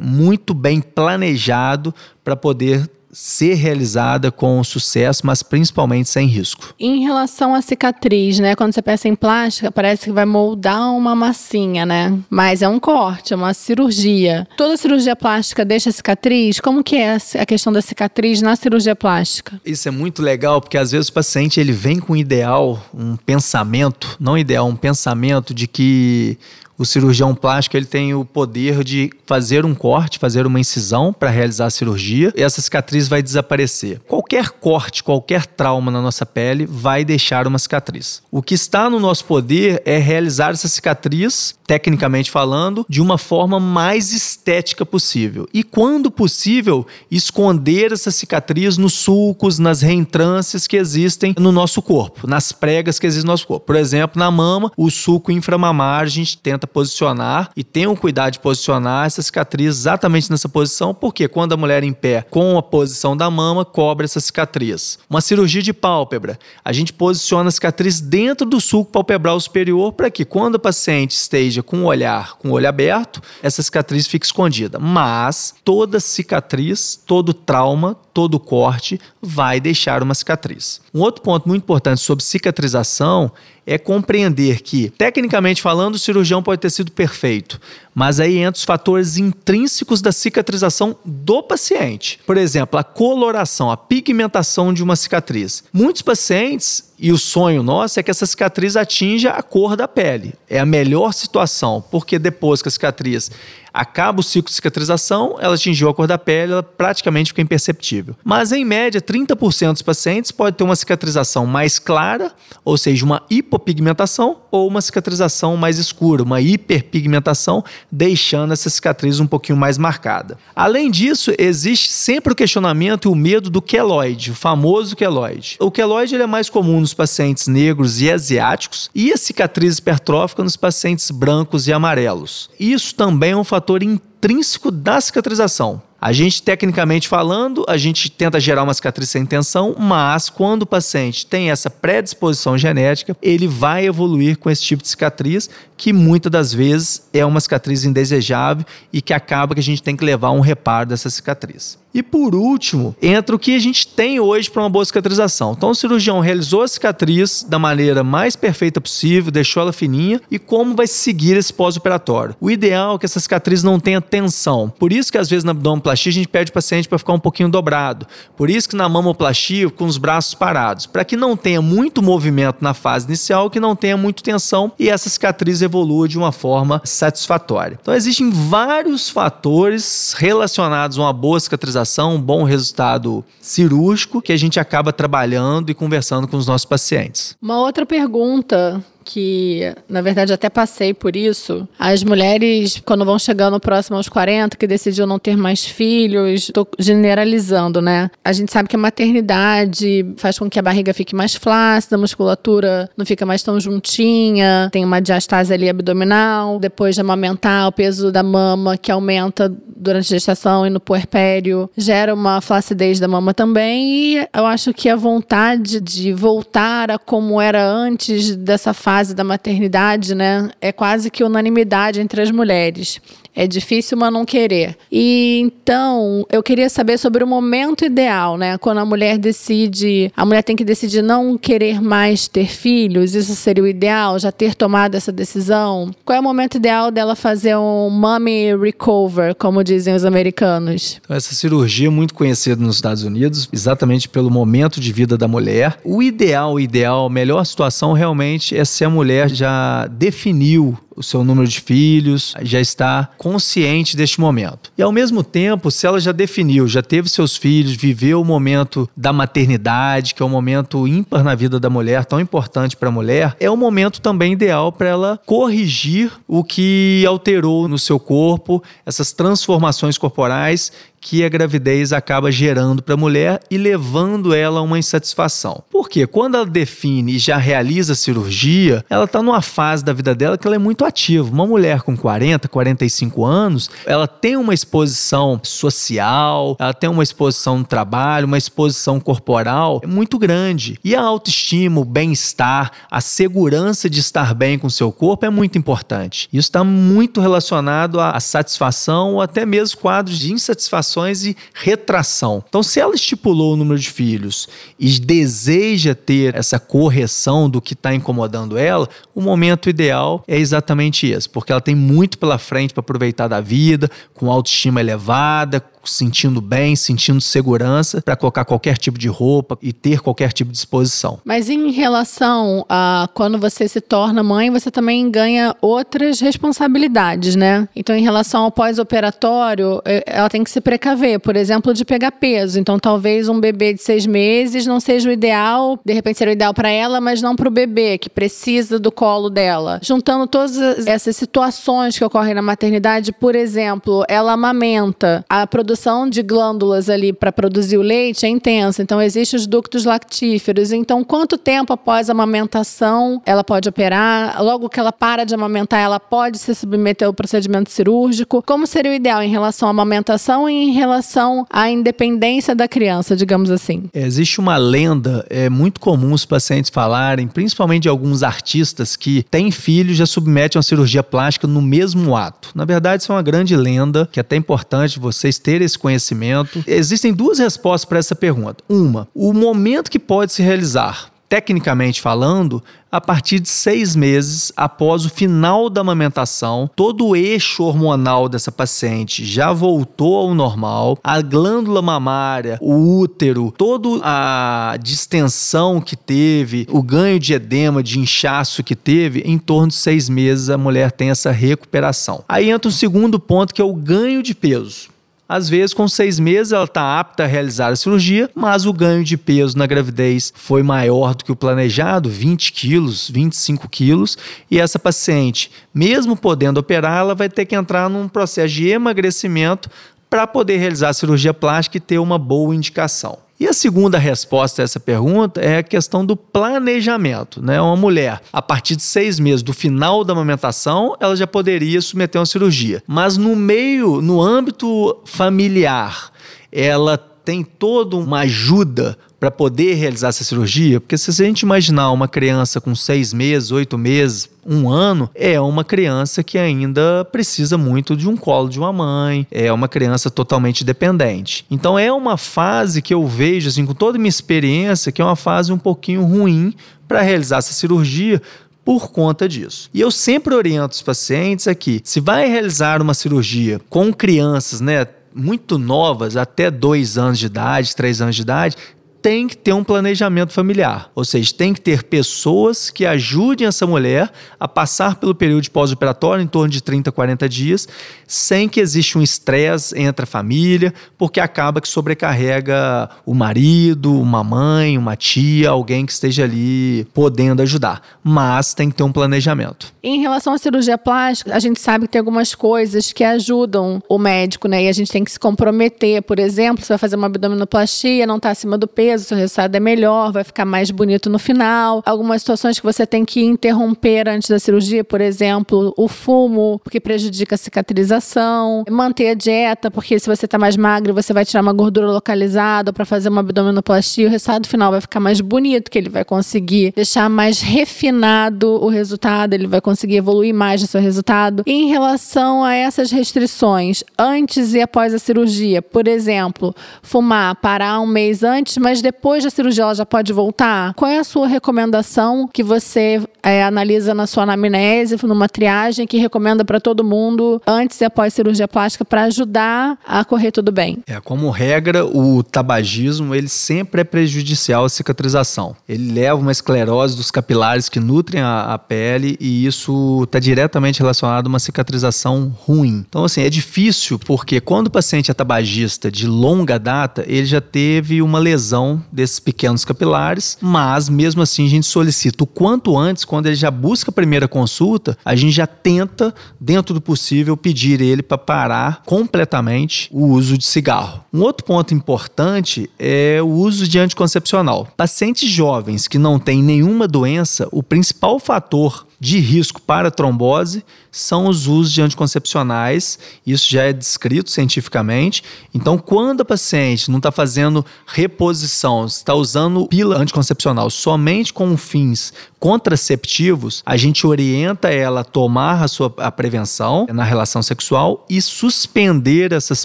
muito 0.00 0.54
bem 0.54 0.80
planejado 0.80 1.94
para 2.22 2.36
poder 2.36 2.88
ser 3.14 3.54
realizada 3.54 4.32
com 4.32 4.62
sucesso, 4.64 5.24
mas 5.24 5.42
principalmente 5.42 6.08
sem 6.08 6.26
risco. 6.26 6.74
Em 6.78 7.04
relação 7.04 7.54
à 7.54 7.62
cicatriz, 7.62 8.40
né? 8.40 8.56
Quando 8.56 8.74
você 8.74 8.82
pensa 8.82 9.08
em 9.08 9.14
plástica, 9.14 9.70
parece 9.70 10.06
que 10.06 10.12
vai 10.12 10.24
moldar 10.24 10.92
uma 10.92 11.14
massinha, 11.14 11.86
né? 11.86 12.18
Mas 12.28 12.60
é 12.60 12.68
um 12.68 12.80
corte, 12.80 13.32
é 13.32 13.36
uma 13.36 13.54
cirurgia. 13.54 14.46
Toda 14.56 14.76
cirurgia 14.76 15.14
plástica 15.14 15.64
deixa 15.64 15.92
cicatriz? 15.92 16.58
Como 16.58 16.82
que 16.82 16.96
é 16.96 17.16
a 17.38 17.46
questão 17.46 17.72
da 17.72 17.80
cicatriz 17.80 18.42
na 18.42 18.56
cirurgia 18.56 18.96
plástica? 18.96 19.60
Isso 19.64 19.86
é 19.86 19.92
muito 19.92 20.20
legal, 20.20 20.60
porque 20.60 20.76
às 20.76 20.90
vezes 20.90 21.08
o 21.08 21.12
paciente 21.12 21.60
ele 21.60 21.72
vem 21.72 22.00
com 22.00 22.14
um 22.14 22.16
ideal, 22.16 22.84
um 22.92 23.16
pensamento, 23.16 24.16
não 24.18 24.36
ideal, 24.36 24.66
um 24.66 24.76
pensamento 24.76 25.54
de 25.54 25.68
que 25.68 26.36
o 26.78 26.84
cirurgião 26.84 27.34
plástico 27.34 27.76
ele 27.76 27.86
tem 27.86 28.14
o 28.14 28.24
poder 28.24 28.82
de 28.82 29.10
fazer 29.26 29.64
um 29.64 29.74
corte, 29.74 30.18
fazer 30.18 30.46
uma 30.46 30.60
incisão 30.60 31.12
para 31.12 31.30
realizar 31.30 31.66
a 31.66 31.70
cirurgia 31.70 32.32
e 32.36 32.42
essa 32.42 32.60
cicatriz 32.60 33.08
vai 33.08 33.22
desaparecer. 33.22 34.00
Qualquer 34.06 34.50
corte, 34.50 35.02
qualquer 35.02 35.46
trauma 35.46 35.90
na 35.90 36.00
nossa 36.00 36.26
pele 36.26 36.66
vai 36.66 37.04
deixar 37.04 37.46
uma 37.46 37.58
cicatriz. 37.58 38.22
O 38.30 38.42
que 38.42 38.54
está 38.54 38.90
no 38.90 38.98
nosso 38.98 39.24
poder 39.24 39.82
é 39.84 39.98
realizar 39.98 40.52
essa 40.52 40.68
cicatriz, 40.68 41.54
tecnicamente 41.66 42.30
falando, 42.30 42.84
de 42.88 43.00
uma 43.00 43.18
forma 43.18 43.60
mais 43.60 44.12
estética 44.12 44.84
possível. 44.84 45.48
E 45.54 45.62
quando 45.62 46.10
possível, 46.10 46.86
esconder 47.10 47.92
essa 47.92 48.10
cicatriz 48.10 48.76
nos 48.76 48.94
sulcos, 48.94 49.58
nas 49.58 49.80
reentrâncias 49.80 50.66
que 50.66 50.76
existem 50.76 51.34
no 51.38 51.52
nosso 51.52 51.80
corpo, 51.80 52.26
nas 52.26 52.52
pregas 52.52 52.98
que 52.98 53.06
existem 53.06 53.26
no 53.26 53.32
nosso 53.32 53.46
corpo. 53.46 53.66
Por 53.66 53.76
exemplo, 53.76 54.18
na 54.18 54.30
mama, 54.30 54.72
o 54.76 54.90
sulco 54.90 55.30
inframamário 55.30 56.06
a 56.06 56.10
gente 56.10 56.36
tenta 56.36 56.63
tenta 56.64 56.66
posicionar 56.66 57.50
e 57.56 57.86
o 57.86 57.96
cuidado 57.96 58.32
de 58.32 58.38
posicionar 58.40 59.06
essa 59.06 59.20
cicatriz 59.20 59.68
exatamente 59.68 60.30
nessa 60.30 60.48
posição, 60.48 60.94
porque 60.94 61.28
quando 61.28 61.52
a 61.52 61.56
mulher 61.56 61.82
em 61.82 61.92
pé, 61.92 62.22
com 62.30 62.56
a 62.56 62.62
posição 62.62 63.16
da 63.16 63.30
mama, 63.30 63.64
cobre 63.64 64.04
essa 64.04 64.20
cicatriz. 64.20 64.98
Uma 65.08 65.20
cirurgia 65.20 65.62
de 65.62 65.72
pálpebra, 65.72 66.38
a 66.64 66.72
gente 66.72 66.92
posiciona 66.92 67.48
a 67.48 67.52
cicatriz 67.52 68.00
dentro 68.00 68.46
do 68.46 68.60
sulco 68.60 68.90
palpebral 68.90 69.38
superior 69.38 69.92
para 69.92 70.10
que 70.10 70.24
quando 70.24 70.54
o 70.54 70.60
paciente 70.60 71.12
esteja 71.12 71.62
com 71.62 71.82
o 71.82 71.86
olhar, 71.86 72.36
com 72.36 72.48
o 72.48 72.52
olho 72.52 72.68
aberto, 72.68 73.20
essa 73.42 73.62
cicatriz 73.62 74.06
fique 74.06 74.26
escondida. 74.26 74.78
Mas 74.78 75.54
toda 75.64 76.00
cicatriz, 76.00 77.00
todo 77.06 77.34
trauma, 77.34 77.96
todo 78.14 78.38
corte 78.38 79.00
vai 79.20 79.60
deixar 79.60 80.02
uma 80.02 80.14
cicatriz. 80.14 80.80
Um 80.94 81.00
outro 81.00 81.20
ponto 81.20 81.48
muito 81.48 81.64
importante 81.64 82.00
sobre 82.00 82.24
cicatrização 82.24 83.32
é 83.66 83.76
compreender 83.76 84.62
que, 84.62 84.90
tecnicamente 84.90 85.60
falando, 85.60 85.96
o 85.96 85.98
cirurgião 85.98 86.42
pode 86.42 86.60
ter 86.60 86.70
sido 86.70 86.92
perfeito, 86.92 87.60
mas 87.94 88.18
aí 88.18 88.38
entra 88.38 88.58
os 88.58 88.64
fatores 88.64 89.16
intrínsecos 89.16 90.02
da 90.02 90.10
cicatrização 90.10 90.96
do 91.04 91.42
paciente. 91.42 92.18
Por 92.26 92.36
exemplo, 92.36 92.78
a 92.78 92.84
coloração, 92.84 93.70
a 93.70 93.76
pigmentação 93.76 94.72
de 94.72 94.82
uma 94.82 94.96
cicatriz. 94.96 95.64
Muitos 95.72 96.02
pacientes 96.02 96.92
e 96.98 97.12
o 97.12 97.18
sonho 97.18 97.62
nosso 97.62 97.98
é 97.98 98.02
que 98.02 98.10
essa 98.10 98.26
cicatriz 98.26 98.76
atinja 98.76 99.30
a 99.30 99.42
cor 99.42 99.76
da 99.76 99.88
pele. 99.88 100.34
É 100.48 100.58
a 100.58 100.66
melhor 100.66 101.12
situação, 101.12 101.84
porque 101.90 102.18
depois 102.18 102.62
que 102.62 102.68
a 102.68 102.70
cicatriz 102.70 103.30
acaba 103.74 104.20
o 104.20 104.22
ciclo 104.22 104.48
de 104.48 104.54
cicatrização, 104.54 105.36
ela 105.40 105.56
atingiu 105.56 105.88
a 105.88 105.94
cor 105.94 106.06
da 106.06 106.16
pele, 106.16 106.52
ela 106.52 106.62
praticamente 106.62 107.30
fica 107.32 107.42
imperceptível. 107.42 108.14
Mas, 108.22 108.52
em 108.52 108.64
média, 108.64 109.02
30% 109.02 109.72
dos 109.72 109.82
pacientes 109.82 110.30
pode 110.30 110.56
ter 110.56 110.62
uma 110.62 110.76
cicatrização 110.76 111.44
mais 111.44 111.80
clara, 111.80 112.32
ou 112.64 112.78
seja, 112.78 113.04
uma 113.04 113.24
hipopigmentação, 113.28 114.42
ou 114.48 114.68
uma 114.68 114.80
cicatrização 114.80 115.56
mais 115.56 115.76
escura, 115.76 116.22
uma 116.22 116.40
hiperpigmentação, 116.40 117.64
deixando 117.94 118.52
essa 118.52 118.68
cicatriz 118.68 119.20
um 119.20 119.26
pouquinho 119.26 119.56
mais 119.56 119.78
marcada. 119.78 120.36
Além 120.54 120.90
disso, 120.90 121.32
existe 121.38 121.90
sempre 121.90 122.32
o 122.32 122.36
questionamento 122.36 123.08
e 123.08 123.12
o 123.12 123.14
medo 123.14 123.48
do 123.48 123.62
queloide, 123.62 124.32
o 124.32 124.34
famoso 124.34 124.96
queloide. 124.96 125.56
O 125.60 125.70
queloide 125.70 126.16
é 126.16 126.26
mais 126.26 126.50
comum 126.50 126.80
nos 126.80 126.92
pacientes 126.92 127.46
negros 127.46 128.00
e 128.00 128.10
asiáticos 128.10 128.90
e 128.92 129.12
a 129.12 129.16
cicatriz 129.16 129.78
hipertrófica 129.78 130.42
nos 130.42 130.56
pacientes 130.56 131.08
brancos 131.12 131.68
e 131.68 131.72
amarelos. 131.72 132.50
Isso 132.58 132.94
também 132.96 133.30
é 133.30 133.36
um 133.36 133.44
fator 133.44 133.80
intrínseco 133.80 134.72
da 134.72 135.00
cicatrização. 135.00 135.80
A 136.04 136.12
gente, 136.12 136.42
tecnicamente 136.42 137.08
falando, 137.08 137.64
a 137.66 137.78
gente 137.78 138.10
tenta 138.10 138.38
gerar 138.38 138.62
uma 138.62 138.74
cicatriz 138.74 139.08
sem 139.08 139.24
tensão, 139.24 139.74
mas 139.78 140.28
quando 140.28 140.64
o 140.64 140.66
paciente 140.66 141.24
tem 141.24 141.50
essa 141.50 141.70
predisposição 141.70 142.58
genética, 142.58 143.16
ele 143.22 143.48
vai 143.48 143.86
evoluir 143.86 144.36
com 144.36 144.50
esse 144.50 144.62
tipo 144.62 144.82
de 144.82 144.88
cicatriz, 144.90 145.48
que 145.78 145.94
muitas 145.94 146.30
das 146.30 146.52
vezes 146.52 147.08
é 147.10 147.24
uma 147.24 147.40
cicatriz 147.40 147.86
indesejável 147.86 148.66
e 148.92 149.00
que 149.00 149.14
acaba 149.14 149.54
que 149.54 149.60
a 149.60 149.64
gente 149.64 149.82
tem 149.82 149.96
que 149.96 150.04
levar 150.04 150.30
um 150.32 150.40
reparo 150.40 150.90
dessa 150.90 151.08
cicatriz. 151.08 151.78
E 151.94 152.02
por 152.02 152.34
último, 152.34 152.96
entra 153.00 153.36
o 153.36 153.38
que 153.38 153.54
a 153.54 153.58
gente 153.60 153.86
tem 153.86 154.18
hoje 154.18 154.50
para 154.50 154.60
uma 154.60 154.68
boa 154.68 154.84
cicatrização. 154.84 155.52
Então, 155.56 155.70
o 155.70 155.74
cirurgião 155.76 156.18
realizou 156.18 156.62
a 156.62 156.68
cicatriz 156.68 157.46
da 157.48 157.56
maneira 157.56 158.02
mais 158.02 158.34
perfeita 158.34 158.80
possível, 158.80 159.30
deixou 159.30 159.62
ela 159.62 159.72
fininha 159.72 160.20
e 160.28 160.36
como 160.36 160.74
vai 160.74 160.88
seguir 160.88 161.36
esse 161.36 161.52
pós-operatório. 161.52 162.34
O 162.40 162.50
ideal 162.50 162.96
é 162.96 162.98
que 162.98 163.06
essa 163.06 163.20
cicatriz 163.20 163.62
não 163.62 163.78
tenha 163.78 164.00
tensão. 164.00 164.68
Por 164.76 164.92
isso 164.92 165.12
que 165.12 165.18
às 165.18 165.30
vezes 165.30 165.44
na 165.44 165.52
abdominoplastia 165.52 166.10
a 166.10 166.14
gente 166.14 166.26
pede 166.26 166.50
o 166.50 166.54
paciente 166.54 166.88
para 166.88 166.98
ficar 166.98 167.12
um 167.12 167.20
pouquinho 167.20 167.48
dobrado. 167.48 168.08
Por 168.36 168.50
isso 168.50 168.68
que 168.68 168.74
na 168.74 168.88
mamoplastia 168.88 169.70
com 169.70 169.84
os 169.84 169.96
braços 169.96 170.34
parados, 170.34 170.86
para 170.86 171.04
que 171.04 171.16
não 171.16 171.36
tenha 171.36 171.62
muito 171.62 172.02
movimento 172.02 172.56
na 172.60 172.74
fase 172.74 173.06
inicial, 173.06 173.48
que 173.48 173.60
não 173.60 173.76
tenha 173.76 173.96
muito 173.96 174.20
tensão 174.20 174.72
e 174.80 174.88
essa 174.90 175.08
cicatriz 175.08 175.62
evolua 175.62 176.08
de 176.08 176.18
uma 176.18 176.32
forma 176.32 176.82
satisfatória. 176.84 177.78
Então, 177.80 177.94
existem 177.94 178.30
vários 178.30 179.08
fatores 179.08 180.12
relacionados 180.18 180.98
a 180.98 181.02
uma 181.02 181.12
boa 181.12 181.38
cicatrização 181.38 181.83
um 182.06 182.20
bom 182.20 182.44
resultado 182.44 183.24
cirúrgico 183.40 184.22
que 184.22 184.32
a 184.32 184.36
gente 184.36 184.58
acaba 184.58 184.92
trabalhando 184.92 185.70
e 185.70 185.74
conversando 185.74 186.26
com 186.26 186.36
os 186.36 186.46
nossos 186.46 186.64
pacientes. 186.64 187.36
Uma 187.40 187.60
outra 187.60 187.84
pergunta 187.86 188.84
que, 189.04 189.74
na 189.88 190.00
verdade, 190.00 190.32
até 190.32 190.48
passei 190.48 190.94
por 190.94 191.14
isso. 191.14 191.68
As 191.78 192.02
mulheres, 192.02 192.80
quando 192.84 193.04
vão 193.04 193.18
chegando 193.18 193.60
próximo 193.60 193.96
aos 193.96 194.08
40, 194.08 194.56
que 194.56 194.66
decidiram 194.66 195.06
não 195.06 195.18
ter 195.18 195.36
mais 195.36 195.64
filhos, 195.64 196.50
tô 196.52 196.66
generalizando, 196.78 197.80
né? 197.80 198.10
A 198.24 198.32
gente 198.32 198.50
sabe 198.50 198.68
que 198.68 198.76
a 198.76 198.78
maternidade 198.78 200.06
faz 200.16 200.38
com 200.38 200.48
que 200.48 200.58
a 200.58 200.62
barriga 200.62 200.94
fique 200.94 201.14
mais 201.14 201.34
flácida, 201.34 201.96
a 201.96 201.98
musculatura 201.98 202.88
não 202.96 203.04
fica 203.04 203.26
mais 203.26 203.42
tão 203.42 203.60
juntinha, 203.60 204.68
tem 204.72 204.84
uma 204.84 205.00
diastase 205.00 205.52
ali 205.52 205.68
abdominal, 205.68 206.58
depois 206.58 206.94
de 206.94 207.00
amamentar, 207.00 207.68
o 207.68 207.72
peso 207.72 208.10
da 208.10 208.22
mama 208.22 208.76
que 208.76 208.90
aumenta 208.90 209.52
durante 209.76 210.06
a 210.06 210.16
gestação 210.16 210.66
e 210.66 210.70
no 210.70 210.80
puerpério 210.80 211.68
gera 211.76 212.14
uma 212.14 212.40
flacidez 212.40 212.98
da 212.98 213.06
mama 213.06 213.34
também. 213.34 214.14
E 214.14 214.28
eu 214.34 214.46
acho 214.46 214.72
que 214.72 214.88
a 214.88 214.96
vontade 214.96 215.80
de 215.80 216.12
voltar 216.12 216.90
a 216.90 216.98
como 216.98 217.40
era 217.40 217.66
antes 217.66 218.34
dessa 218.36 218.72
fase 218.72 218.93
fase 218.94 219.12
da 219.12 219.24
maternidade, 219.24 220.14
né, 220.14 220.50
é 220.60 220.70
quase 220.70 221.10
que 221.10 221.24
unanimidade 221.24 222.00
entre 222.00 222.22
as 222.22 222.30
mulheres. 222.30 223.00
É 223.36 223.48
difícil, 223.48 223.98
mas 223.98 224.12
não 224.12 224.24
querer. 224.24 224.76
E 224.92 225.40
então, 225.40 226.24
eu 226.30 226.40
queria 226.40 226.68
saber 226.70 226.98
sobre 226.98 227.24
o 227.24 227.26
momento 227.26 227.84
ideal, 227.84 228.36
né? 228.36 228.56
Quando 228.58 228.78
a 228.78 228.84
mulher 228.84 229.18
decide, 229.18 230.12
a 230.16 230.24
mulher 230.24 230.42
tem 230.42 230.54
que 230.54 230.64
decidir 230.64 231.02
não 231.02 231.36
querer 231.36 231.82
mais 231.82 232.28
ter 232.28 232.46
filhos, 232.46 233.14
isso 233.14 233.34
seria 233.34 233.64
o 233.64 233.66
ideal, 233.66 234.20
já 234.20 234.30
ter 234.30 234.54
tomado 234.54 234.94
essa 234.94 235.10
decisão. 235.10 235.90
Qual 236.04 236.16
é 236.16 236.20
o 236.20 236.22
momento 236.22 236.58
ideal 236.58 236.92
dela 236.92 237.16
fazer 237.16 237.56
um 237.56 237.90
mommy 237.90 238.54
recover, 238.56 239.34
como 239.34 239.64
dizem 239.64 239.94
os 239.94 240.04
americanos? 240.04 241.00
Então, 241.04 241.16
essa 241.16 241.34
cirurgia 241.34 241.88
é 241.88 241.90
muito 241.90 242.14
conhecida 242.14 242.62
nos 242.62 242.76
Estados 242.76 243.02
Unidos, 243.02 243.48
exatamente 243.52 244.08
pelo 244.08 244.30
momento 244.30 244.80
de 244.80 244.92
vida 244.92 245.18
da 245.18 245.26
mulher. 245.26 245.76
O 245.82 246.00
ideal, 246.00 246.60
ideal, 246.60 247.10
melhor 247.10 247.44
situação 247.44 247.94
realmente 247.94 248.56
é 248.56 248.64
se 248.64 248.83
a 248.84 248.90
mulher 248.90 249.30
já 249.30 249.86
definiu 249.86 250.78
o 250.96 251.02
seu 251.02 251.24
número 251.24 251.46
de 251.46 251.60
filhos, 251.60 252.34
já 252.42 252.60
está 252.60 253.10
consciente 253.18 253.96
deste 253.96 254.20
momento. 254.20 254.72
E 254.76 254.82
ao 254.82 254.92
mesmo 254.92 255.22
tempo, 255.22 255.70
se 255.70 255.86
ela 255.86 256.00
já 256.00 256.12
definiu, 256.12 256.66
já 256.68 256.82
teve 256.82 257.08
seus 257.08 257.36
filhos, 257.36 257.74
viveu 257.74 258.20
o 258.20 258.24
momento 258.24 258.88
da 258.96 259.12
maternidade, 259.12 260.14
que 260.14 260.22
é 260.22 260.26
um 260.26 260.30
momento 260.30 260.86
ímpar 260.86 261.22
na 261.24 261.34
vida 261.34 261.58
da 261.58 261.70
mulher, 261.70 262.04
tão 262.04 262.20
importante 262.20 262.76
para 262.76 262.88
a 262.88 262.92
mulher, 262.92 263.36
é 263.40 263.50
o 263.50 263.56
momento 263.56 264.00
também 264.00 264.32
ideal 264.32 264.72
para 264.72 264.88
ela 264.88 265.20
corrigir 265.26 266.12
o 266.26 266.44
que 266.44 267.04
alterou 267.06 267.68
no 267.68 267.78
seu 267.78 267.98
corpo, 267.98 268.62
essas 268.84 269.12
transformações 269.12 269.98
corporais 269.98 270.72
que 271.04 271.22
a 271.22 271.28
gravidez 271.28 271.92
acaba 271.92 272.32
gerando 272.32 272.82
para 272.82 272.94
a 272.94 272.96
mulher 272.96 273.38
e 273.50 273.58
levando 273.58 274.32
ela 274.32 274.60
a 274.60 274.62
uma 274.62 274.78
insatisfação. 274.78 275.62
Porque 275.70 276.06
quando 276.06 276.36
ela 276.36 276.46
define 276.46 277.16
e 277.16 277.18
já 277.18 277.36
realiza 277.36 277.92
a 277.92 277.96
cirurgia, 277.96 278.82
ela 278.88 279.04
está 279.04 279.22
numa 279.22 279.42
fase 279.42 279.84
da 279.84 279.92
vida 279.92 280.14
dela 280.14 280.38
que 280.38 280.46
ela 280.46 280.56
é 280.56 280.58
muito 280.58 280.82
ativa. 280.84 281.28
Uma 281.30 281.46
mulher 281.46 281.82
com 281.82 281.96
40, 281.96 282.48
45 282.48 283.24
anos, 283.24 283.70
ela 283.86 284.06
tem 284.06 284.36
uma 284.36 284.54
exposição 284.54 285.40
social, 285.42 286.56
ela 286.58 286.74
tem 286.74 286.88
uma 286.90 287.02
exposição 287.02 287.58
no 287.58 287.64
trabalho, 287.64 288.26
uma 288.26 288.38
exposição 288.38 289.00
corporal 289.00 289.80
muito 289.86 290.18
grande. 290.18 290.78
E 290.84 290.94
a 290.94 291.02
autoestima, 291.02 291.80
o 291.80 291.84
bem-estar, 291.84 292.70
a 292.90 293.00
segurança 293.00 293.88
de 293.88 294.00
estar 294.00 294.34
bem 294.34 294.58
com 294.58 294.68
seu 294.68 294.92
corpo 294.92 295.26
é 295.26 295.30
muito 295.30 295.58
importante. 295.58 296.28
Isso 296.32 296.48
está 296.48 296.62
muito 296.64 297.20
relacionado 297.20 298.00
à 298.00 298.18
satisfação 298.20 299.14
ou 299.14 299.20
até 299.20 299.44
mesmo 299.46 299.80
quadros 299.80 300.18
de 300.18 300.32
insatisfação 300.32 301.08
e 301.08 301.36
retração. 301.52 302.42
Então, 302.48 302.62
se 302.62 302.80
ela 302.80 302.94
estipulou 302.94 303.54
o 303.54 303.56
número 303.56 303.78
de 303.78 303.90
filhos 303.90 304.48
e 304.78 304.98
deseja 304.98 305.94
ter 305.94 306.34
essa 306.34 306.58
correção 306.58 307.48
do 307.48 307.60
que 307.60 307.74
está 307.74 307.94
incomodando 307.94 308.56
ela, 308.56 308.88
o 309.14 309.20
momento 309.20 309.68
ideal 309.68 310.22
é 310.26 310.38
exatamente 310.38 310.73
esse, 310.82 311.28
porque 311.28 311.52
ela 311.52 311.60
tem 311.60 311.74
muito 311.74 312.18
pela 312.18 312.38
frente 312.38 312.72
para 312.72 312.80
aproveitar 312.80 313.28
da 313.28 313.40
vida, 313.40 313.90
com 314.12 314.30
autoestima 314.30 314.80
elevada, 314.80 315.64
sentindo 315.86 316.40
bem, 316.40 316.76
sentindo 316.76 317.20
segurança 317.20 318.02
para 318.02 318.16
colocar 318.16 318.44
qualquer 318.44 318.78
tipo 318.78 318.98
de 318.98 319.08
roupa 319.08 319.58
e 319.62 319.72
ter 319.72 320.00
qualquer 320.00 320.32
tipo 320.32 320.50
de 320.50 320.56
disposição. 320.56 321.20
Mas 321.24 321.48
em 321.48 321.70
relação 321.70 322.64
a 322.68 323.08
quando 323.14 323.38
você 323.38 323.68
se 323.68 323.80
torna 323.80 324.22
mãe, 324.22 324.50
você 324.50 324.70
também 324.70 325.10
ganha 325.10 325.54
outras 325.60 326.20
responsabilidades, 326.20 327.36
né? 327.36 327.68
Então, 327.74 327.94
em 327.94 328.02
relação 328.02 328.44
ao 328.44 328.50
pós-operatório, 328.50 329.82
ela 330.06 330.28
tem 330.28 330.42
que 330.42 330.50
se 330.50 330.60
precaver, 330.60 331.20
por 331.20 331.36
exemplo, 331.36 331.72
de 331.74 331.84
pegar 331.84 332.12
peso. 332.12 332.58
Então, 332.58 332.78
talvez 332.78 333.28
um 333.28 333.38
bebê 333.38 333.74
de 333.74 333.82
seis 333.82 334.06
meses 334.06 334.66
não 334.66 334.80
seja 334.80 335.08
o 335.08 335.12
ideal, 335.12 335.78
de 335.84 335.92
repente 335.92 336.18
seria 336.18 336.32
o 336.32 336.34
ideal 336.34 336.54
para 336.54 336.68
ela, 336.68 337.00
mas 337.00 337.20
não 337.20 337.36
para 337.36 337.48
o 337.48 337.50
bebê 337.50 337.98
que 337.98 338.08
precisa 338.08 338.78
do 338.78 338.90
colo 338.90 339.28
dela. 339.28 339.80
Juntando 339.82 340.26
todas 340.26 340.86
essas 340.86 341.16
situações 341.16 341.98
que 341.98 342.04
ocorrem 342.04 342.34
na 342.34 342.42
maternidade, 342.42 343.12
por 343.12 343.34
exemplo, 343.34 344.04
ela 344.08 344.32
amamenta, 344.32 345.24
a 345.28 345.46
produção 345.46 345.73
produção 345.74 346.08
de 346.08 346.22
glândulas 346.22 346.88
ali 346.88 347.12
para 347.12 347.32
produzir 347.32 347.76
o 347.76 347.82
leite 347.82 348.24
é 348.24 348.28
intensa. 348.28 348.80
Então, 348.80 349.02
existem 349.02 349.36
os 349.36 349.44
ductos 349.46 349.84
lactíferos. 349.84 350.70
Então, 350.70 351.02
quanto 351.02 351.36
tempo 351.36 351.72
após 351.72 352.08
a 352.08 352.12
amamentação 352.12 353.20
ela 353.26 353.42
pode 353.42 353.68
operar? 353.68 354.40
Logo 354.40 354.68
que 354.68 354.78
ela 354.78 354.92
para 354.92 355.24
de 355.24 355.34
amamentar, 355.34 355.80
ela 355.80 355.98
pode 355.98 356.38
se 356.38 356.54
submeter 356.54 357.08
ao 357.08 357.12
procedimento 357.12 357.70
cirúrgico? 357.72 358.40
Como 358.46 358.66
seria 358.68 358.92
o 358.92 358.94
ideal 358.94 359.20
em 359.20 359.28
relação 359.28 359.66
à 359.66 359.72
amamentação 359.72 360.48
e 360.48 360.52
em 360.52 360.72
relação 360.72 361.44
à 361.50 361.68
independência 361.68 362.54
da 362.54 362.68
criança, 362.68 363.16
digamos 363.16 363.50
assim? 363.50 363.84
É, 363.92 364.02
existe 364.02 364.38
uma 364.38 364.56
lenda, 364.56 365.26
é 365.28 365.48
muito 365.50 365.80
comum 365.80 366.12
os 366.12 366.24
pacientes 366.24 366.70
falarem, 366.70 367.26
principalmente 367.26 367.82
de 367.82 367.88
alguns 367.88 368.22
artistas 368.22 368.94
que 368.94 369.24
têm 369.28 369.50
filhos 369.50 369.96
já 369.96 370.06
submetem 370.06 370.58
a 370.58 370.62
cirurgia 370.62 371.02
plástica 371.02 371.48
no 371.48 371.60
mesmo 371.60 372.14
ato. 372.16 372.50
Na 372.54 372.64
verdade, 372.64 373.02
isso 373.02 373.10
é 373.10 373.14
uma 373.16 373.22
grande 373.22 373.56
lenda 373.56 374.08
que 374.12 374.20
é 374.20 374.22
até 374.22 374.36
importante 374.36 375.00
vocês 375.00 375.36
terem 375.38 375.63
esse 375.64 375.78
conhecimento? 375.78 376.62
Existem 376.66 377.12
duas 377.12 377.38
respostas 377.38 377.88
para 377.88 377.98
essa 377.98 378.14
pergunta. 378.14 378.62
Uma, 378.68 379.08
o 379.14 379.32
momento 379.32 379.90
que 379.90 379.98
pode 379.98 380.32
se 380.32 380.42
realizar 380.42 381.14
tecnicamente 381.34 382.00
falando, 382.00 382.62
a 382.92 383.00
partir 383.00 383.40
de 383.40 383.48
seis 383.48 383.96
meses 383.96 384.52
após 384.56 385.04
o 385.04 385.10
final 385.10 385.68
da 385.68 385.80
amamentação, 385.80 386.70
todo 386.76 387.08
o 387.08 387.16
eixo 387.16 387.64
hormonal 387.64 388.28
dessa 388.28 388.52
paciente 388.52 389.24
já 389.24 389.52
voltou 389.52 390.16
ao 390.16 390.32
normal, 390.32 390.96
a 391.02 391.20
glândula 391.20 391.82
mamária, 391.82 392.56
o 392.60 393.00
útero, 393.00 393.52
toda 393.58 394.00
a 394.04 394.76
distensão 394.80 395.80
que 395.80 395.96
teve, 395.96 396.68
o 396.70 396.80
ganho 396.80 397.18
de 397.18 397.34
edema, 397.34 397.82
de 397.82 397.98
inchaço 397.98 398.62
que 398.62 398.76
teve, 398.76 399.20
em 399.26 399.36
torno 399.36 399.68
de 399.68 399.74
seis 399.74 400.08
meses 400.08 400.50
a 400.50 400.56
mulher 400.56 400.92
tem 400.92 401.10
essa 401.10 401.32
recuperação. 401.32 402.22
Aí 402.28 402.48
entra 402.48 402.68
o 402.68 402.72
segundo 402.72 403.18
ponto 403.18 403.52
que 403.52 403.60
é 403.60 403.64
o 403.64 403.74
ganho 403.74 404.22
de 404.22 404.36
peso. 404.36 404.93
Às 405.26 405.48
vezes, 405.48 405.72
com 405.72 405.88
seis 405.88 406.20
meses, 406.20 406.52
ela 406.52 406.64
está 406.64 407.00
apta 407.00 407.24
a 407.24 407.26
realizar 407.26 407.72
a 407.72 407.76
cirurgia, 407.76 408.30
mas 408.34 408.66
o 408.66 408.72
ganho 408.74 409.02
de 409.02 409.16
peso 409.16 409.56
na 409.56 409.66
gravidez 409.66 410.30
foi 410.36 410.62
maior 410.62 411.14
do 411.14 411.24
que 411.24 411.32
o 411.32 411.36
planejado, 411.36 412.10
20 412.10 412.52
quilos, 412.52 413.08
25 413.08 413.66
quilos, 413.68 414.18
e 414.50 414.60
essa 414.60 414.78
paciente, 414.78 415.50
mesmo 415.72 416.14
podendo 416.14 416.60
operar, 416.60 416.98
ela 416.98 417.14
vai 417.14 417.30
ter 417.30 417.46
que 417.46 417.56
entrar 417.56 417.88
num 417.88 418.06
processo 418.06 418.52
de 418.52 418.68
emagrecimento 418.68 419.70
para 420.10 420.26
poder 420.26 420.58
realizar 420.58 420.90
a 420.90 420.94
cirurgia 420.94 421.32
plástica 421.32 421.78
e 421.78 421.80
ter 421.80 421.98
uma 421.98 422.18
boa 422.18 422.54
indicação. 422.54 423.23
E 423.38 423.48
a 423.48 423.52
segunda 423.52 423.98
resposta 423.98 424.62
a 424.62 424.64
essa 424.64 424.78
pergunta 424.78 425.40
é 425.40 425.58
a 425.58 425.62
questão 425.62 426.06
do 426.06 426.16
planejamento. 426.16 427.42
Né? 427.42 427.60
Uma 427.60 427.76
mulher, 427.76 428.20
a 428.32 428.40
partir 428.40 428.76
de 428.76 428.82
seis 428.82 429.18
meses 429.18 429.42
do 429.42 429.52
final 429.52 430.04
da 430.04 430.12
amamentação, 430.12 430.96
ela 431.00 431.16
já 431.16 431.26
poderia 431.26 431.80
submeter 431.80 432.20
uma 432.20 432.26
cirurgia. 432.26 432.82
Mas 432.86 433.16
no 433.16 433.34
meio, 433.34 434.00
no 434.00 434.22
âmbito 434.22 434.98
familiar, 435.04 436.12
ela 436.52 436.96
tem 436.96 437.42
toda 437.42 437.96
uma 437.96 438.20
ajuda 438.20 438.96
para 439.24 439.30
poder 439.30 439.72
realizar 439.72 440.08
essa 440.08 440.22
cirurgia? 440.22 440.78
Porque 440.78 440.98
se 440.98 441.08
a 441.10 441.24
gente 441.24 441.40
imaginar 441.40 441.90
uma 441.92 442.06
criança 442.06 442.60
com 442.60 442.74
seis 442.74 443.14
meses, 443.14 443.50
oito 443.50 443.78
meses, 443.78 444.28
um 444.44 444.68
ano, 444.68 445.08
é 445.14 445.40
uma 445.40 445.64
criança 445.64 446.22
que 446.22 446.36
ainda 446.36 447.06
precisa 447.06 447.56
muito 447.56 447.96
de 447.96 448.06
um 448.06 448.18
colo 448.18 448.50
de 448.50 448.58
uma 448.58 448.70
mãe, 448.70 449.26
é 449.30 449.50
uma 449.50 449.66
criança 449.66 450.10
totalmente 450.10 450.62
dependente. 450.62 451.46
Então 451.50 451.78
é 451.78 451.90
uma 451.90 452.18
fase 452.18 452.82
que 452.82 452.92
eu 452.92 453.06
vejo, 453.06 453.48
assim, 453.48 453.64
com 453.64 453.72
toda 453.72 453.96
a 453.96 453.98
minha 453.98 454.10
experiência, 454.10 454.92
que 454.92 455.00
é 455.00 455.04
uma 455.04 455.16
fase 455.16 455.50
um 455.50 455.58
pouquinho 455.58 456.04
ruim 456.04 456.52
para 456.86 457.00
realizar 457.00 457.38
essa 457.38 457.54
cirurgia, 457.54 458.20
por 458.62 458.90
conta 458.90 459.26
disso. 459.26 459.70
E 459.72 459.80
eu 459.80 459.90
sempre 459.90 460.34
oriento 460.34 460.74
os 460.74 460.82
pacientes 460.82 461.48
aqui, 461.48 461.80
se 461.82 461.98
vai 461.98 462.28
realizar 462.28 462.82
uma 462.82 462.92
cirurgia 462.92 463.58
com 463.70 463.90
crianças, 463.90 464.60
né, 464.60 464.86
muito 465.14 465.58
novas, 465.58 466.16
até 466.16 466.50
dois 466.50 466.98
anos 466.98 467.18
de 467.18 467.26
idade, 467.26 467.76
três 467.76 468.00
anos 468.00 468.16
de 468.16 468.22
idade, 468.22 468.56
tem 469.04 469.28
que 469.28 469.36
ter 469.36 469.52
um 469.52 469.62
planejamento 469.62 470.32
familiar, 470.32 470.90
ou 470.94 471.04
seja, 471.04 471.30
tem 471.36 471.52
que 471.52 471.60
ter 471.60 471.82
pessoas 471.82 472.70
que 472.70 472.86
ajudem 472.86 473.46
essa 473.46 473.66
mulher 473.66 474.10
a 474.40 474.48
passar 474.48 474.96
pelo 474.96 475.14
período 475.14 475.46
pós-operatório, 475.50 476.24
em 476.24 476.26
torno 476.26 476.48
de 476.48 476.62
30, 476.62 476.90
40 476.90 477.28
dias, 477.28 477.68
sem 478.06 478.48
que 478.48 478.60
exista 478.60 478.98
um 478.98 479.02
estresse 479.02 479.78
entre 479.78 480.04
a 480.04 480.06
família, 480.06 480.72
porque 480.96 481.20
acaba 481.20 481.60
que 481.60 481.68
sobrecarrega 481.68 482.88
o 483.04 483.12
marido, 483.12 484.00
uma 484.00 484.24
mãe, 484.24 484.78
uma 484.78 484.96
tia, 484.96 485.50
alguém 485.50 485.84
que 485.84 485.92
esteja 485.92 486.24
ali 486.24 486.86
podendo 486.94 487.42
ajudar. 487.42 487.82
Mas 488.02 488.54
tem 488.54 488.70
que 488.70 488.76
ter 488.76 488.84
um 488.84 488.92
planejamento. 488.92 489.70
Em 489.82 490.00
relação 490.00 490.32
à 490.32 490.38
cirurgia 490.38 490.78
plástica, 490.78 491.36
a 491.36 491.38
gente 491.38 491.60
sabe 491.60 491.86
que 491.86 491.92
tem 491.92 491.98
algumas 491.98 492.34
coisas 492.34 492.90
que 492.90 493.04
ajudam 493.04 493.82
o 493.86 493.98
médico, 493.98 494.48
né? 494.48 494.64
E 494.64 494.68
a 494.68 494.72
gente 494.72 494.90
tem 494.90 495.04
que 495.04 495.12
se 495.12 495.20
comprometer. 495.20 496.00
Por 496.00 496.18
exemplo, 496.18 496.64
você 496.64 496.72
vai 496.72 496.78
fazer 496.78 496.96
uma 496.96 497.06
abdominoplastia, 497.06 498.06
não 498.06 498.16
está 498.16 498.30
acima 498.30 498.56
do 498.56 498.66
peso 498.66 498.93
peso, 498.94 499.04
seu 499.04 499.16
resultado 499.16 499.54
é 499.54 499.60
melhor, 499.60 500.12
vai 500.12 500.24
ficar 500.24 500.44
mais 500.44 500.70
bonito 500.70 501.10
no 501.10 501.18
final. 501.18 501.82
Algumas 501.84 502.22
situações 502.22 502.58
que 502.58 502.64
você 502.64 502.86
tem 502.86 503.04
que 503.04 503.22
interromper 503.22 504.08
antes 504.08 504.28
da 504.28 504.38
cirurgia, 504.38 504.84
por 504.84 505.00
exemplo, 505.00 505.74
o 505.76 505.88
fumo, 505.88 506.60
porque 506.62 506.80
prejudica 506.80 507.34
a 507.34 507.38
cicatrização, 507.38 508.64
manter 508.70 509.10
a 509.10 509.14
dieta, 509.14 509.70
porque 509.70 509.98
se 509.98 510.06
você 510.06 510.24
está 510.26 510.38
mais 510.38 510.56
magro, 510.56 510.94
você 510.94 511.12
vai 511.12 511.24
tirar 511.24 511.42
uma 511.42 511.52
gordura 511.52 511.90
localizada 511.90 512.72
para 512.72 512.84
fazer 512.84 513.08
uma 513.08 513.20
abdominoplastia, 513.20 514.06
o 514.06 514.10
resultado 514.10 514.46
final 514.46 514.70
vai 514.70 514.80
ficar 514.80 515.00
mais 515.00 515.20
bonito, 515.20 515.70
que 515.70 515.78
ele 515.78 515.88
vai 515.88 516.04
conseguir 516.04 516.72
deixar 516.74 517.08
mais 517.10 517.40
refinado 517.40 518.64
o 518.64 518.68
resultado, 518.68 519.34
ele 519.34 519.46
vai 519.46 519.60
conseguir 519.60 519.96
evoluir 519.96 520.34
mais 520.34 520.62
no 520.62 520.68
seu 520.68 520.80
resultado. 520.80 521.42
E 521.46 521.52
em 521.52 521.68
relação 521.68 522.44
a 522.44 522.54
essas 522.54 522.90
restrições, 522.90 523.82
antes 523.98 524.54
e 524.54 524.60
após 524.60 524.94
a 524.94 524.98
cirurgia, 524.98 525.60
por 525.60 525.88
exemplo, 525.88 526.54
fumar, 526.82 527.34
parar 527.36 527.80
um 527.80 527.86
mês 527.86 528.22
antes, 528.22 528.58
mas 528.58 528.83
depois 528.84 529.24
da 529.24 529.30
cirurgia 529.30 529.64
ela 529.64 529.74
já 529.74 529.86
pode 529.86 530.12
voltar? 530.12 530.74
Qual 530.74 530.90
é 530.90 530.98
a 530.98 531.04
sua 531.04 531.26
recomendação 531.26 532.28
que 532.30 532.42
você 532.42 533.00
é, 533.22 533.42
analisa 533.42 533.94
na 533.94 534.06
sua 534.06 534.24
anamnese, 534.24 534.98
numa 535.04 535.26
triagem 535.26 535.86
que 535.86 535.96
recomenda 535.96 536.44
para 536.44 536.60
todo 536.60 536.84
mundo 536.84 537.40
antes 537.46 537.80
e 537.80 537.84
após 537.86 538.12
cirurgia 538.12 538.46
plástica 538.46 538.84
para 538.84 539.04
ajudar 539.04 539.78
a 539.86 540.04
correr 540.04 540.30
tudo 540.30 540.52
bem? 540.52 540.78
É, 540.86 541.00
como 541.00 541.30
regra, 541.30 541.86
o 541.86 542.22
tabagismo 542.22 543.14
ele 543.14 543.28
sempre 543.28 543.80
é 543.80 543.84
prejudicial 543.84 544.66
à 544.66 544.68
cicatrização. 544.68 545.56
Ele 545.66 545.92
leva 545.92 546.20
uma 546.20 546.32
esclerose 546.32 546.94
dos 546.94 547.10
capilares 547.10 547.70
que 547.70 547.80
nutrem 547.80 548.20
a, 548.20 548.52
a 548.52 548.58
pele 548.58 549.16
e 549.18 549.46
isso 549.46 550.02
está 550.04 550.18
diretamente 550.18 550.80
relacionado 550.80 551.26
a 551.26 551.28
uma 551.30 551.38
cicatrização 551.38 552.30
ruim. 552.44 552.84
Então, 552.86 553.04
assim, 553.04 553.22
é 553.22 553.30
difícil 553.30 553.98
porque 553.98 554.42
quando 554.42 554.66
o 554.66 554.70
paciente 554.70 555.10
é 555.10 555.14
tabagista 555.14 555.90
de 555.90 556.06
longa 556.06 556.58
data, 556.58 557.02
ele 557.06 557.24
já 557.24 557.40
teve 557.40 558.02
uma 558.02 558.18
lesão 558.18 558.73
desses 558.92 559.18
pequenos 559.18 559.64
capilares, 559.64 560.38
mas 560.40 560.88
mesmo 560.88 561.22
assim 561.22 561.46
a 561.46 561.50
gente 561.50 561.66
solicita 561.66 562.24
o 562.24 562.26
quanto 562.26 562.76
antes, 562.76 563.04
quando 563.04 563.26
ele 563.26 563.34
já 563.34 563.50
busca 563.50 563.90
a 563.90 563.94
primeira 563.94 564.28
consulta, 564.28 564.96
a 565.04 565.14
gente 565.14 565.32
já 565.32 565.46
tenta, 565.46 566.14
dentro 566.40 566.74
do 566.74 566.80
possível, 566.80 567.36
pedir 567.36 567.80
ele 567.80 568.02
para 568.02 568.18
parar 568.18 568.82
completamente 568.84 569.88
o 569.92 570.06
uso 570.06 570.38
de 570.38 570.44
cigarro. 570.44 571.04
Um 571.12 571.20
outro 571.22 571.44
ponto 571.44 571.72
importante 571.74 572.70
é 572.78 573.20
o 573.22 573.28
uso 573.28 573.68
de 573.68 573.78
anticoncepcional. 573.78 574.68
Pacientes 574.76 575.28
jovens 575.28 575.86
que 575.88 575.98
não 575.98 576.18
têm 576.18 576.42
nenhuma 576.42 576.88
doença, 576.88 577.48
o 577.52 577.62
principal 577.62 578.18
fator 578.18 578.86
de 578.98 579.18
risco 579.18 579.60
para 579.60 579.90
trombose 579.90 580.64
são 580.90 581.26
os 581.26 581.46
usos 581.46 581.72
de 581.72 581.82
anticoncepcionais. 581.82 582.98
Isso 583.26 583.50
já 583.50 583.64
é 583.64 583.72
descrito 583.72 584.30
cientificamente. 584.30 585.24
Então, 585.52 585.76
quando 585.76 586.20
a 586.20 586.24
paciente 586.24 586.90
não 586.90 586.98
está 586.98 587.10
fazendo 587.10 587.64
reposição, 587.86 588.86
está 588.86 589.12
usando 589.14 589.66
pílula 589.66 589.98
anticoncepcional 589.98 590.70
somente 590.70 591.32
com 591.32 591.56
fins 591.56 592.12
contraceptivos, 592.44 593.62
a 593.64 593.74
gente 593.74 594.06
orienta 594.06 594.68
ela 594.68 595.00
a 595.00 595.04
tomar 595.04 595.62
a 595.62 595.68
sua 595.68 595.90
a 595.96 596.12
prevenção 596.12 596.86
na 596.92 597.02
relação 597.02 597.42
sexual 597.42 598.04
e 598.08 598.20
suspender 598.20 599.32
essas 599.32 599.64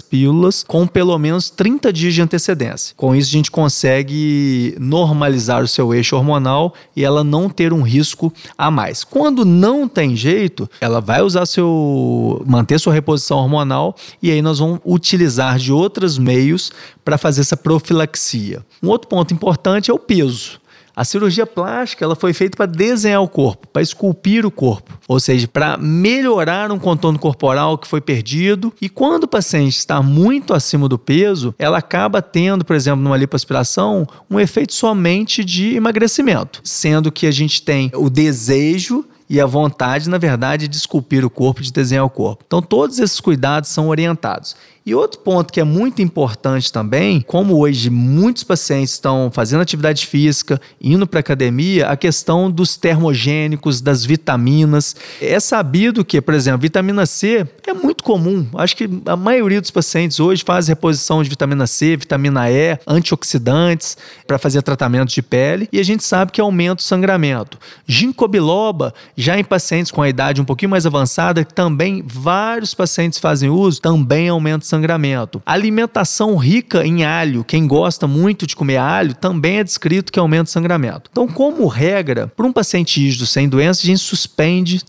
pílulas 0.00 0.64
com 0.66 0.86
pelo 0.86 1.18
menos 1.18 1.50
30 1.50 1.92
dias 1.92 2.14
de 2.14 2.22
antecedência. 2.22 2.94
Com 2.96 3.14
isso, 3.14 3.28
a 3.28 3.32
gente 3.32 3.50
consegue 3.50 4.74
normalizar 4.80 5.62
o 5.62 5.68
seu 5.68 5.92
eixo 5.92 6.16
hormonal 6.16 6.72
e 6.96 7.04
ela 7.04 7.22
não 7.22 7.50
ter 7.50 7.70
um 7.74 7.82
risco 7.82 8.32
a 8.56 8.70
mais. 8.70 9.04
Quando 9.20 9.44
não 9.44 9.86
tem 9.86 10.16
jeito, 10.16 10.66
ela 10.80 10.98
vai 10.98 11.20
usar 11.20 11.44
seu 11.44 12.42
manter 12.46 12.80
sua 12.80 12.94
reposição 12.94 13.36
hormonal 13.36 13.94
e 14.22 14.30
aí 14.30 14.40
nós 14.40 14.58
vamos 14.60 14.80
utilizar 14.82 15.58
de 15.58 15.70
outros 15.70 16.16
meios 16.16 16.72
para 17.04 17.18
fazer 17.18 17.42
essa 17.42 17.54
profilaxia. 17.54 18.64
Um 18.82 18.88
outro 18.88 19.08
ponto 19.08 19.34
importante 19.34 19.90
é 19.90 19.92
o 19.94 19.98
peso. 19.98 20.58
A 20.94 21.04
cirurgia 21.04 21.46
plástica 21.46 22.04
ela 22.04 22.16
foi 22.16 22.32
feita 22.32 22.56
para 22.56 22.66
desenhar 22.66 23.22
o 23.22 23.28
corpo, 23.28 23.66
para 23.68 23.82
esculpir 23.82 24.44
o 24.44 24.50
corpo, 24.50 24.98
ou 25.08 25.20
seja, 25.20 25.46
para 25.48 25.76
melhorar 25.76 26.70
um 26.70 26.78
contorno 26.78 27.18
corporal 27.18 27.78
que 27.78 27.86
foi 27.86 28.00
perdido. 28.00 28.72
E 28.80 28.88
quando 28.88 29.24
o 29.24 29.28
paciente 29.28 29.76
está 29.76 30.02
muito 30.02 30.52
acima 30.52 30.88
do 30.88 30.98
peso, 30.98 31.54
ela 31.58 31.78
acaba 31.78 32.20
tendo, 32.20 32.64
por 32.64 32.76
exemplo, 32.76 33.02
numa 33.02 33.16
lipoaspiração, 33.16 34.06
um 34.30 34.38
efeito 34.38 34.74
somente 34.74 35.44
de 35.44 35.74
emagrecimento, 35.74 36.60
sendo 36.64 37.12
que 37.12 37.26
a 37.26 37.30
gente 37.30 37.62
tem 37.62 37.90
o 37.94 38.10
desejo 38.10 39.04
e 39.30 39.40
a 39.40 39.46
vontade, 39.46 40.10
na 40.10 40.18
verdade, 40.18 40.66
de 40.66 40.76
esculpir 40.76 41.24
o 41.24 41.30
corpo, 41.30 41.62
de 41.62 41.72
desenhar 41.72 42.04
o 42.04 42.10
corpo. 42.10 42.42
Então, 42.44 42.60
todos 42.60 42.98
esses 42.98 43.20
cuidados 43.20 43.70
são 43.70 43.88
orientados. 43.88 44.56
E 44.90 44.94
outro 44.96 45.20
ponto 45.20 45.52
que 45.52 45.60
é 45.60 45.64
muito 45.64 46.02
importante 46.02 46.72
também, 46.72 47.20
como 47.20 47.56
hoje 47.60 47.88
muitos 47.88 48.42
pacientes 48.42 48.92
estão 48.94 49.30
fazendo 49.32 49.60
atividade 49.60 50.04
física, 50.04 50.60
indo 50.80 51.06
para 51.06 51.20
academia, 51.20 51.86
a 51.86 51.96
questão 51.96 52.50
dos 52.50 52.76
termogênicos, 52.76 53.80
das 53.80 54.04
vitaminas. 54.04 54.96
É 55.22 55.38
sabido 55.38 56.04
que, 56.04 56.20
por 56.20 56.34
exemplo, 56.34 56.62
vitamina 56.62 57.06
C 57.06 57.46
é 57.64 57.72
muito 57.72 57.99
comum. 58.00 58.46
Acho 58.54 58.76
que 58.76 58.88
a 59.06 59.16
maioria 59.16 59.60
dos 59.60 59.70
pacientes 59.70 60.20
hoje 60.20 60.44
faz 60.44 60.68
reposição 60.68 61.22
de 61.22 61.28
vitamina 61.28 61.66
C, 61.66 61.96
vitamina 61.96 62.50
E, 62.50 62.78
antioxidantes 62.86 63.96
para 64.26 64.38
fazer 64.38 64.62
tratamento 64.62 65.10
de 65.10 65.22
pele 65.22 65.68
e 65.72 65.78
a 65.78 65.82
gente 65.82 66.02
sabe 66.04 66.32
que 66.32 66.40
aumenta 66.40 66.82
o 66.82 66.84
sangramento. 66.84 67.58
Ginkgo 67.86 68.28
biloba, 68.28 68.94
já 69.16 69.38
em 69.38 69.44
pacientes 69.44 69.90
com 69.90 70.02
a 70.02 70.08
idade 70.08 70.40
um 70.40 70.44
pouquinho 70.44 70.70
mais 70.70 70.86
avançada, 70.86 71.44
também 71.44 72.02
vários 72.06 72.74
pacientes 72.74 73.18
fazem 73.18 73.50
uso, 73.50 73.80
também 73.80 74.28
aumenta 74.28 74.64
sangramento. 74.64 75.42
Alimentação 75.44 76.36
rica 76.36 76.86
em 76.86 77.04
alho, 77.04 77.44
quem 77.44 77.66
gosta 77.66 78.06
muito 78.06 78.46
de 78.46 78.56
comer 78.56 78.76
alho, 78.76 79.14
também 79.14 79.58
é 79.58 79.64
descrito 79.64 80.12
que 80.12 80.18
aumenta 80.18 80.44
o 80.44 80.52
sangramento. 80.52 81.10
Então, 81.10 81.26
como 81.26 81.66
regra, 81.66 82.26
para 82.28 82.46
um 82.46 82.52
paciente 82.52 83.04
ígido 83.04 83.26
sem 83.26 83.48
doença, 83.48 83.82
a 83.82 83.86
gente 83.86 84.00
suspende 84.00 84.80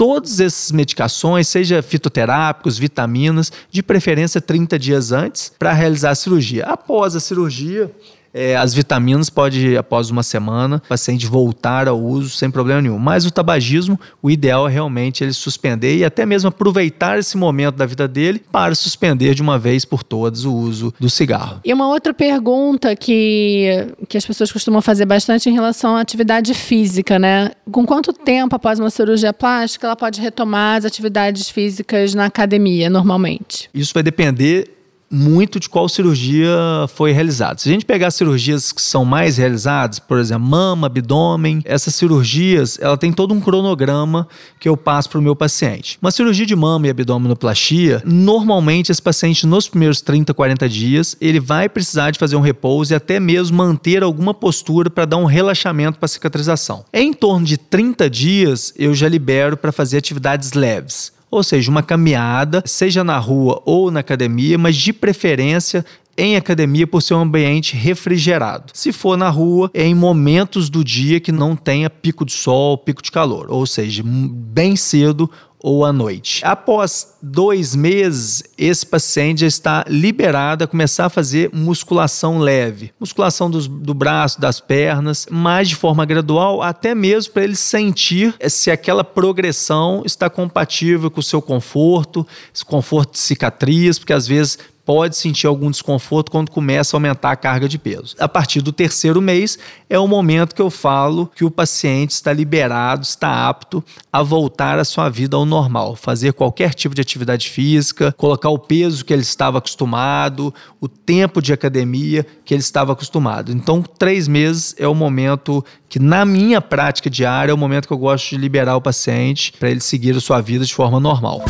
todas 0.00 0.40
essas 0.40 0.72
medicações, 0.72 1.46
seja 1.46 1.82
fitoterápicos, 1.82 2.78
vitaminas, 2.78 3.52
de 3.70 3.82
preferência 3.82 4.40
30 4.40 4.78
dias 4.78 5.12
antes, 5.12 5.52
para 5.58 5.74
realizar 5.74 6.12
a 6.12 6.14
cirurgia. 6.14 6.64
Após 6.64 7.14
a 7.14 7.20
cirurgia, 7.20 7.94
é, 8.32 8.56
as 8.56 8.72
vitaminas 8.74 9.28
pode, 9.28 9.76
após 9.76 10.10
uma 10.10 10.22
semana, 10.22 10.82
o 10.84 10.88
paciente 10.88 11.26
voltar 11.26 11.88
ao 11.88 12.00
uso 12.00 12.30
sem 12.30 12.50
problema 12.50 12.80
nenhum. 12.80 12.98
Mas 12.98 13.26
o 13.26 13.30
tabagismo, 13.30 13.98
o 14.22 14.30
ideal 14.30 14.68
é 14.68 14.72
realmente 14.72 15.24
ele 15.24 15.32
suspender 15.32 15.96
e 15.96 16.04
até 16.04 16.24
mesmo 16.24 16.48
aproveitar 16.48 17.18
esse 17.18 17.36
momento 17.36 17.76
da 17.76 17.86
vida 17.86 18.06
dele 18.06 18.42
para 18.50 18.74
suspender 18.74 19.34
de 19.34 19.42
uma 19.42 19.58
vez 19.58 19.84
por 19.84 20.02
todas 20.02 20.44
o 20.44 20.54
uso 20.54 20.94
do 20.98 21.10
cigarro. 21.10 21.60
E 21.64 21.72
uma 21.72 21.88
outra 21.88 22.14
pergunta 22.14 22.94
que, 22.94 23.88
que 24.08 24.16
as 24.16 24.24
pessoas 24.24 24.52
costumam 24.52 24.80
fazer 24.80 25.06
bastante 25.06 25.48
em 25.48 25.52
relação 25.52 25.96
à 25.96 26.00
atividade 26.00 26.54
física, 26.54 27.18
né? 27.18 27.50
Com 27.70 27.84
quanto 27.84 28.12
tempo 28.12 28.54
após 28.54 28.78
uma 28.78 28.90
cirurgia 28.90 29.32
plástica 29.32 29.86
ela 29.86 29.96
pode 29.96 30.20
retomar 30.20 30.78
as 30.78 30.84
atividades 30.84 31.50
físicas 31.50 32.14
na 32.14 32.26
academia, 32.26 32.88
normalmente? 32.88 33.68
Isso 33.74 33.92
vai 33.92 34.02
depender 34.02 34.79
muito 35.10 35.58
de 35.58 35.68
qual 35.68 35.88
cirurgia 35.88 36.56
foi 36.94 37.10
realizada. 37.10 37.58
Se 37.58 37.68
a 37.68 37.72
gente 37.72 37.84
pegar 37.84 38.10
cirurgias 38.12 38.70
que 38.70 38.80
são 38.80 39.04
mais 39.04 39.36
realizadas, 39.36 39.98
por 39.98 40.18
exemplo, 40.18 40.46
mama, 40.48 40.86
abdômen, 40.86 41.60
essas 41.64 41.94
cirurgias, 41.94 42.78
ela 42.80 42.96
tem 42.96 43.12
todo 43.12 43.34
um 43.34 43.40
cronograma 43.40 44.28
que 44.60 44.68
eu 44.68 44.76
passo 44.76 45.10
para 45.10 45.18
o 45.18 45.22
meu 45.22 45.34
paciente. 45.34 45.98
Uma 46.00 46.12
cirurgia 46.12 46.46
de 46.46 46.54
mama 46.54 46.86
e 46.86 46.90
abdominoplastia, 46.90 48.02
normalmente 48.04 48.92
esse 48.92 49.02
paciente 49.02 49.46
nos 49.46 49.68
primeiros 49.68 50.00
30, 50.00 50.32
40 50.32 50.68
dias, 50.68 51.16
ele 51.20 51.40
vai 51.40 51.68
precisar 51.68 52.12
de 52.12 52.18
fazer 52.18 52.36
um 52.36 52.40
repouso 52.40 52.92
e 52.92 52.96
até 52.96 53.18
mesmo 53.18 53.56
manter 53.56 54.02
alguma 54.02 54.32
postura 54.32 54.88
para 54.88 55.04
dar 55.04 55.16
um 55.16 55.24
relaxamento 55.24 55.98
para 55.98 56.06
a 56.06 56.08
cicatrização. 56.08 56.84
Em 56.92 57.12
torno 57.12 57.44
de 57.44 57.56
30 57.56 58.08
dias, 58.08 58.72
eu 58.76 58.94
já 58.94 59.08
libero 59.08 59.56
para 59.56 59.72
fazer 59.72 59.98
atividades 59.98 60.52
leves 60.52 61.12
ou 61.30 61.42
seja, 61.42 61.70
uma 61.70 61.82
caminhada, 61.82 62.62
seja 62.66 63.04
na 63.04 63.18
rua 63.18 63.62
ou 63.64 63.90
na 63.90 64.00
academia, 64.00 64.58
mas 64.58 64.76
de 64.76 64.92
preferência 64.92 65.84
em 66.16 66.36
academia 66.36 66.86
por 66.86 67.00
ser 67.00 67.14
um 67.14 67.20
ambiente 67.20 67.76
refrigerado. 67.76 68.72
Se 68.74 68.92
for 68.92 69.16
na 69.16 69.30
rua, 69.30 69.70
é 69.72 69.86
em 69.86 69.94
momentos 69.94 70.68
do 70.68 70.84
dia 70.84 71.20
que 71.20 71.32
não 71.32 71.56
tenha 71.56 71.88
pico 71.88 72.24
de 72.26 72.32
sol, 72.32 72.76
pico 72.76 73.02
de 73.02 73.10
calor, 73.10 73.46
ou 73.48 73.64
seja, 73.64 74.02
bem 74.04 74.76
cedo 74.76 75.30
ou 75.62 75.84
à 75.84 75.92
noite. 75.92 76.40
Após 76.44 77.14
dois 77.22 77.74
meses, 77.76 78.42
esse 78.56 78.84
paciente 78.84 79.40
já 79.40 79.46
está 79.46 79.84
liberado 79.86 80.64
a 80.64 80.66
começar 80.66 81.06
a 81.06 81.10
fazer 81.10 81.50
musculação 81.52 82.38
leve, 82.38 82.92
musculação 82.98 83.50
dos, 83.50 83.68
do 83.68 83.92
braço, 83.92 84.40
das 84.40 84.60
pernas, 84.60 85.26
mas 85.30 85.68
de 85.68 85.76
forma 85.76 86.04
gradual, 86.04 86.62
até 86.62 86.94
mesmo 86.94 87.32
para 87.32 87.44
ele 87.44 87.56
sentir 87.56 88.34
se 88.48 88.70
aquela 88.70 89.04
progressão 89.04 90.02
está 90.04 90.30
compatível 90.30 91.10
com 91.10 91.20
o 91.20 91.22
seu 91.22 91.42
conforto, 91.42 92.26
esse 92.54 92.64
conforto 92.64 93.12
de 93.12 93.18
cicatriz, 93.18 93.98
porque 93.98 94.12
às 94.12 94.26
vezes 94.26 94.58
pode 94.84 95.16
sentir 95.16 95.46
algum 95.46 95.70
desconforto 95.70 96.30
quando 96.30 96.50
começa 96.50 96.96
a 96.96 96.98
aumentar 96.98 97.32
a 97.32 97.36
carga 97.36 97.68
de 97.68 97.78
peso. 97.78 98.14
A 98.18 98.28
partir 98.28 98.60
do 98.60 98.72
terceiro 98.72 99.20
mês 99.20 99.58
é 99.88 99.98
o 99.98 100.08
momento 100.08 100.54
que 100.54 100.62
eu 100.62 100.70
falo 100.70 101.30
que 101.34 101.44
o 101.44 101.50
paciente 101.50 102.10
está 102.10 102.32
liberado, 102.32 103.02
está 103.02 103.48
apto 103.48 103.84
a 104.12 104.22
voltar 104.22 104.78
à 104.78 104.84
sua 104.84 105.08
vida 105.08 105.36
ao 105.36 105.44
normal, 105.44 105.96
fazer 105.96 106.32
qualquer 106.32 106.74
tipo 106.74 106.94
de 106.94 107.00
atividade 107.00 107.48
física, 107.48 108.14
colocar 108.16 108.50
o 108.50 108.58
peso 108.58 109.04
que 109.04 109.12
ele 109.12 109.22
estava 109.22 109.58
acostumado, 109.58 110.52
o 110.80 110.88
tempo 110.88 111.40
de 111.40 111.52
academia 111.52 112.26
que 112.44 112.54
ele 112.54 112.62
estava 112.62 112.92
acostumado. 112.92 113.52
Então, 113.52 113.82
três 113.82 114.26
meses 114.26 114.74
é 114.78 114.88
o 114.88 114.94
momento 114.94 115.64
que, 115.88 115.98
na 115.98 116.24
minha 116.24 116.60
prática 116.60 117.10
diária, 117.10 117.52
é 117.52 117.54
o 117.54 117.58
momento 117.58 117.86
que 117.86 117.92
eu 117.92 117.98
gosto 117.98 118.30
de 118.30 118.36
liberar 118.36 118.76
o 118.76 118.80
paciente 118.80 119.52
para 119.58 119.70
ele 119.70 119.80
seguir 119.80 120.16
a 120.16 120.20
sua 120.20 120.40
vida 120.40 120.64
de 120.64 120.74
forma 120.74 121.00
normal. 121.00 121.44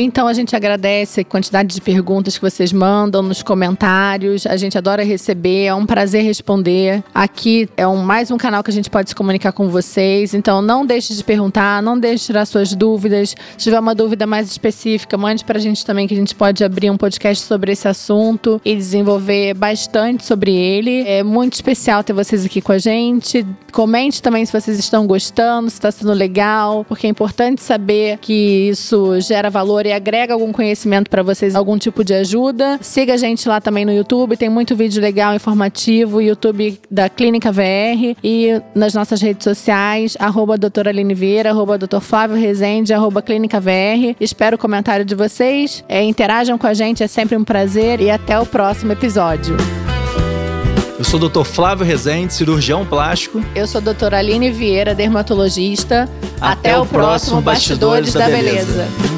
Então 0.00 0.28
a 0.28 0.32
gente 0.32 0.54
agradece 0.54 1.22
a 1.22 1.24
quantidade 1.24 1.74
de 1.74 1.80
perguntas 1.80 2.36
que 2.36 2.40
vocês 2.40 2.72
mandam 2.72 3.20
nos 3.20 3.42
comentários. 3.42 4.46
A 4.46 4.56
gente 4.56 4.78
adora 4.78 5.02
receber, 5.02 5.64
é 5.64 5.74
um 5.74 5.84
prazer 5.84 6.22
responder. 6.22 7.02
Aqui 7.12 7.68
é 7.76 7.84
um, 7.84 7.96
mais 7.96 8.30
um 8.30 8.38
canal 8.38 8.62
que 8.62 8.70
a 8.70 8.72
gente 8.72 8.88
pode 8.88 9.08
se 9.08 9.14
comunicar 9.16 9.50
com 9.50 9.68
vocês. 9.68 10.34
Então 10.34 10.62
não 10.62 10.86
deixe 10.86 11.12
de 11.12 11.24
perguntar, 11.24 11.82
não 11.82 11.98
deixe 11.98 12.18
de 12.18 12.26
tirar 12.26 12.46
suas 12.46 12.76
dúvidas. 12.76 13.30
Se 13.30 13.64
tiver 13.64 13.80
uma 13.80 13.92
dúvida 13.92 14.24
mais 14.24 14.48
específica, 14.48 15.18
mande 15.18 15.44
pra 15.44 15.58
gente 15.58 15.84
também 15.84 16.06
que 16.06 16.14
a 16.14 16.16
gente 16.16 16.32
pode 16.32 16.62
abrir 16.62 16.90
um 16.90 16.96
podcast 16.96 17.44
sobre 17.44 17.72
esse 17.72 17.88
assunto 17.88 18.60
e 18.64 18.76
desenvolver 18.76 19.52
bastante 19.54 20.24
sobre 20.24 20.54
ele. 20.54 21.02
É 21.08 21.24
muito 21.24 21.54
especial 21.54 22.04
ter 22.04 22.12
vocês 22.12 22.44
aqui 22.44 22.60
com 22.60 22.70
a 22.70 22.78
gente. 22.78 23.44
Comente 23.72 24.22
também 24.22 24.46
se 24.46 24.52
vocês 24.52 24.78
estão 24.78 25.08
gostando, 25.08 25.68
se 25.68 25.74
está 25.74 25.90
sendo 25.90 26.12
legal, 26.12 26.84
porque 26.84 27.08
é 27.08 27.10
importante 27.10 27.60
saber 27.64 28.18
que 28.18 28.68
isso 28.68 29.20
gera 29.20 29.50
valor 29.50 29.87
e 29.88 29.92
agrega 29.92 30.34
algum 30.34 30.52
conhecimento 30.52 31.10
para 31.10 31.22
vocês, 31.22 31.54
algum 31.54 31.78
tipo 31.78 32.04
de 32.04 32.14
ajuda. 32.14 32.78
Siga 32.80 33.14
a 33.14 33.16
gente 33.16 33.48
lá 33.48 33.60
também 33.60 33.84
no 33.84 33.92
YouTube, 33.92 34.36
tem 34.36 34.48
muito 34.48 34.76
vídeo 34.76 35.00
legal, 35.00 35.34
informativo, 35.34 36.20
YouTube 36.20 36.78
da 36.90 37.08
Clínica 37.08 37.50
VR 37.50 38.14
e 38.22 38.60
nas 38.74 38.94
nossas 38.94 39.20
redes 39.20 39.44
sociais, 39.44 40.16
arroba 40.20 40.56
doutora 40.56 40.90
Aline 40.90 41.14
Vieira, 41.14 41.50
arroba 41.50 41.78
doutor 41.78 42.00
Flávio 42.00 42.36
Rezende, 42.36 42.92
arroba 42.92 43.22
Clínica 43.22 43.58
VR. 43.60 44.14
Espero 44.20 44.56
o 44.56 44.58
comentário 44.58 45.04
de 45.04 45.14
vocês, 45.14 45.84
é, 45.88 46.02
interajam 46.02 46.58
com 46.58 46.66
a 46.66 46.74
gente, 46.74 47.02
é 47.02 47.06
sempre 47.06 47.36
um 47.36 47.44
prazer 47.44 48.00
e 48.00 48.10
até 48.10 48.38
o 48.38 48.46
próximo 48.46 48.92
episódio. 48.92 49.56
Eu 50.98 51.04
sou 51.04 51.20
o 51.20 51.28
Dr. 51.28 51.44
Flávio 51.44 51.86
Rezende, 51.86 52.34
cirurgião 52.34 52.84
plástico. 52.84 53.40
Eu 53.54 53.68
sou 53.68 53.78
a 53.78 53.82
doutora 53.82 54.18
Aline 54.18 54.50
Vieira, 54.50 54.96
dermatologista. 54.96 56.08
Até, 56.40 56.70
Até 56.70 56.78
o, 56.78 56.84
próximo 56.84 57.40
Bastidores, 57.40 58.12
Bastidores 58.12 58.14
da, 58.14 58.20
da 58.20 58.36
Beleza. 58.36 58.82
Beleza. 58.82 59.17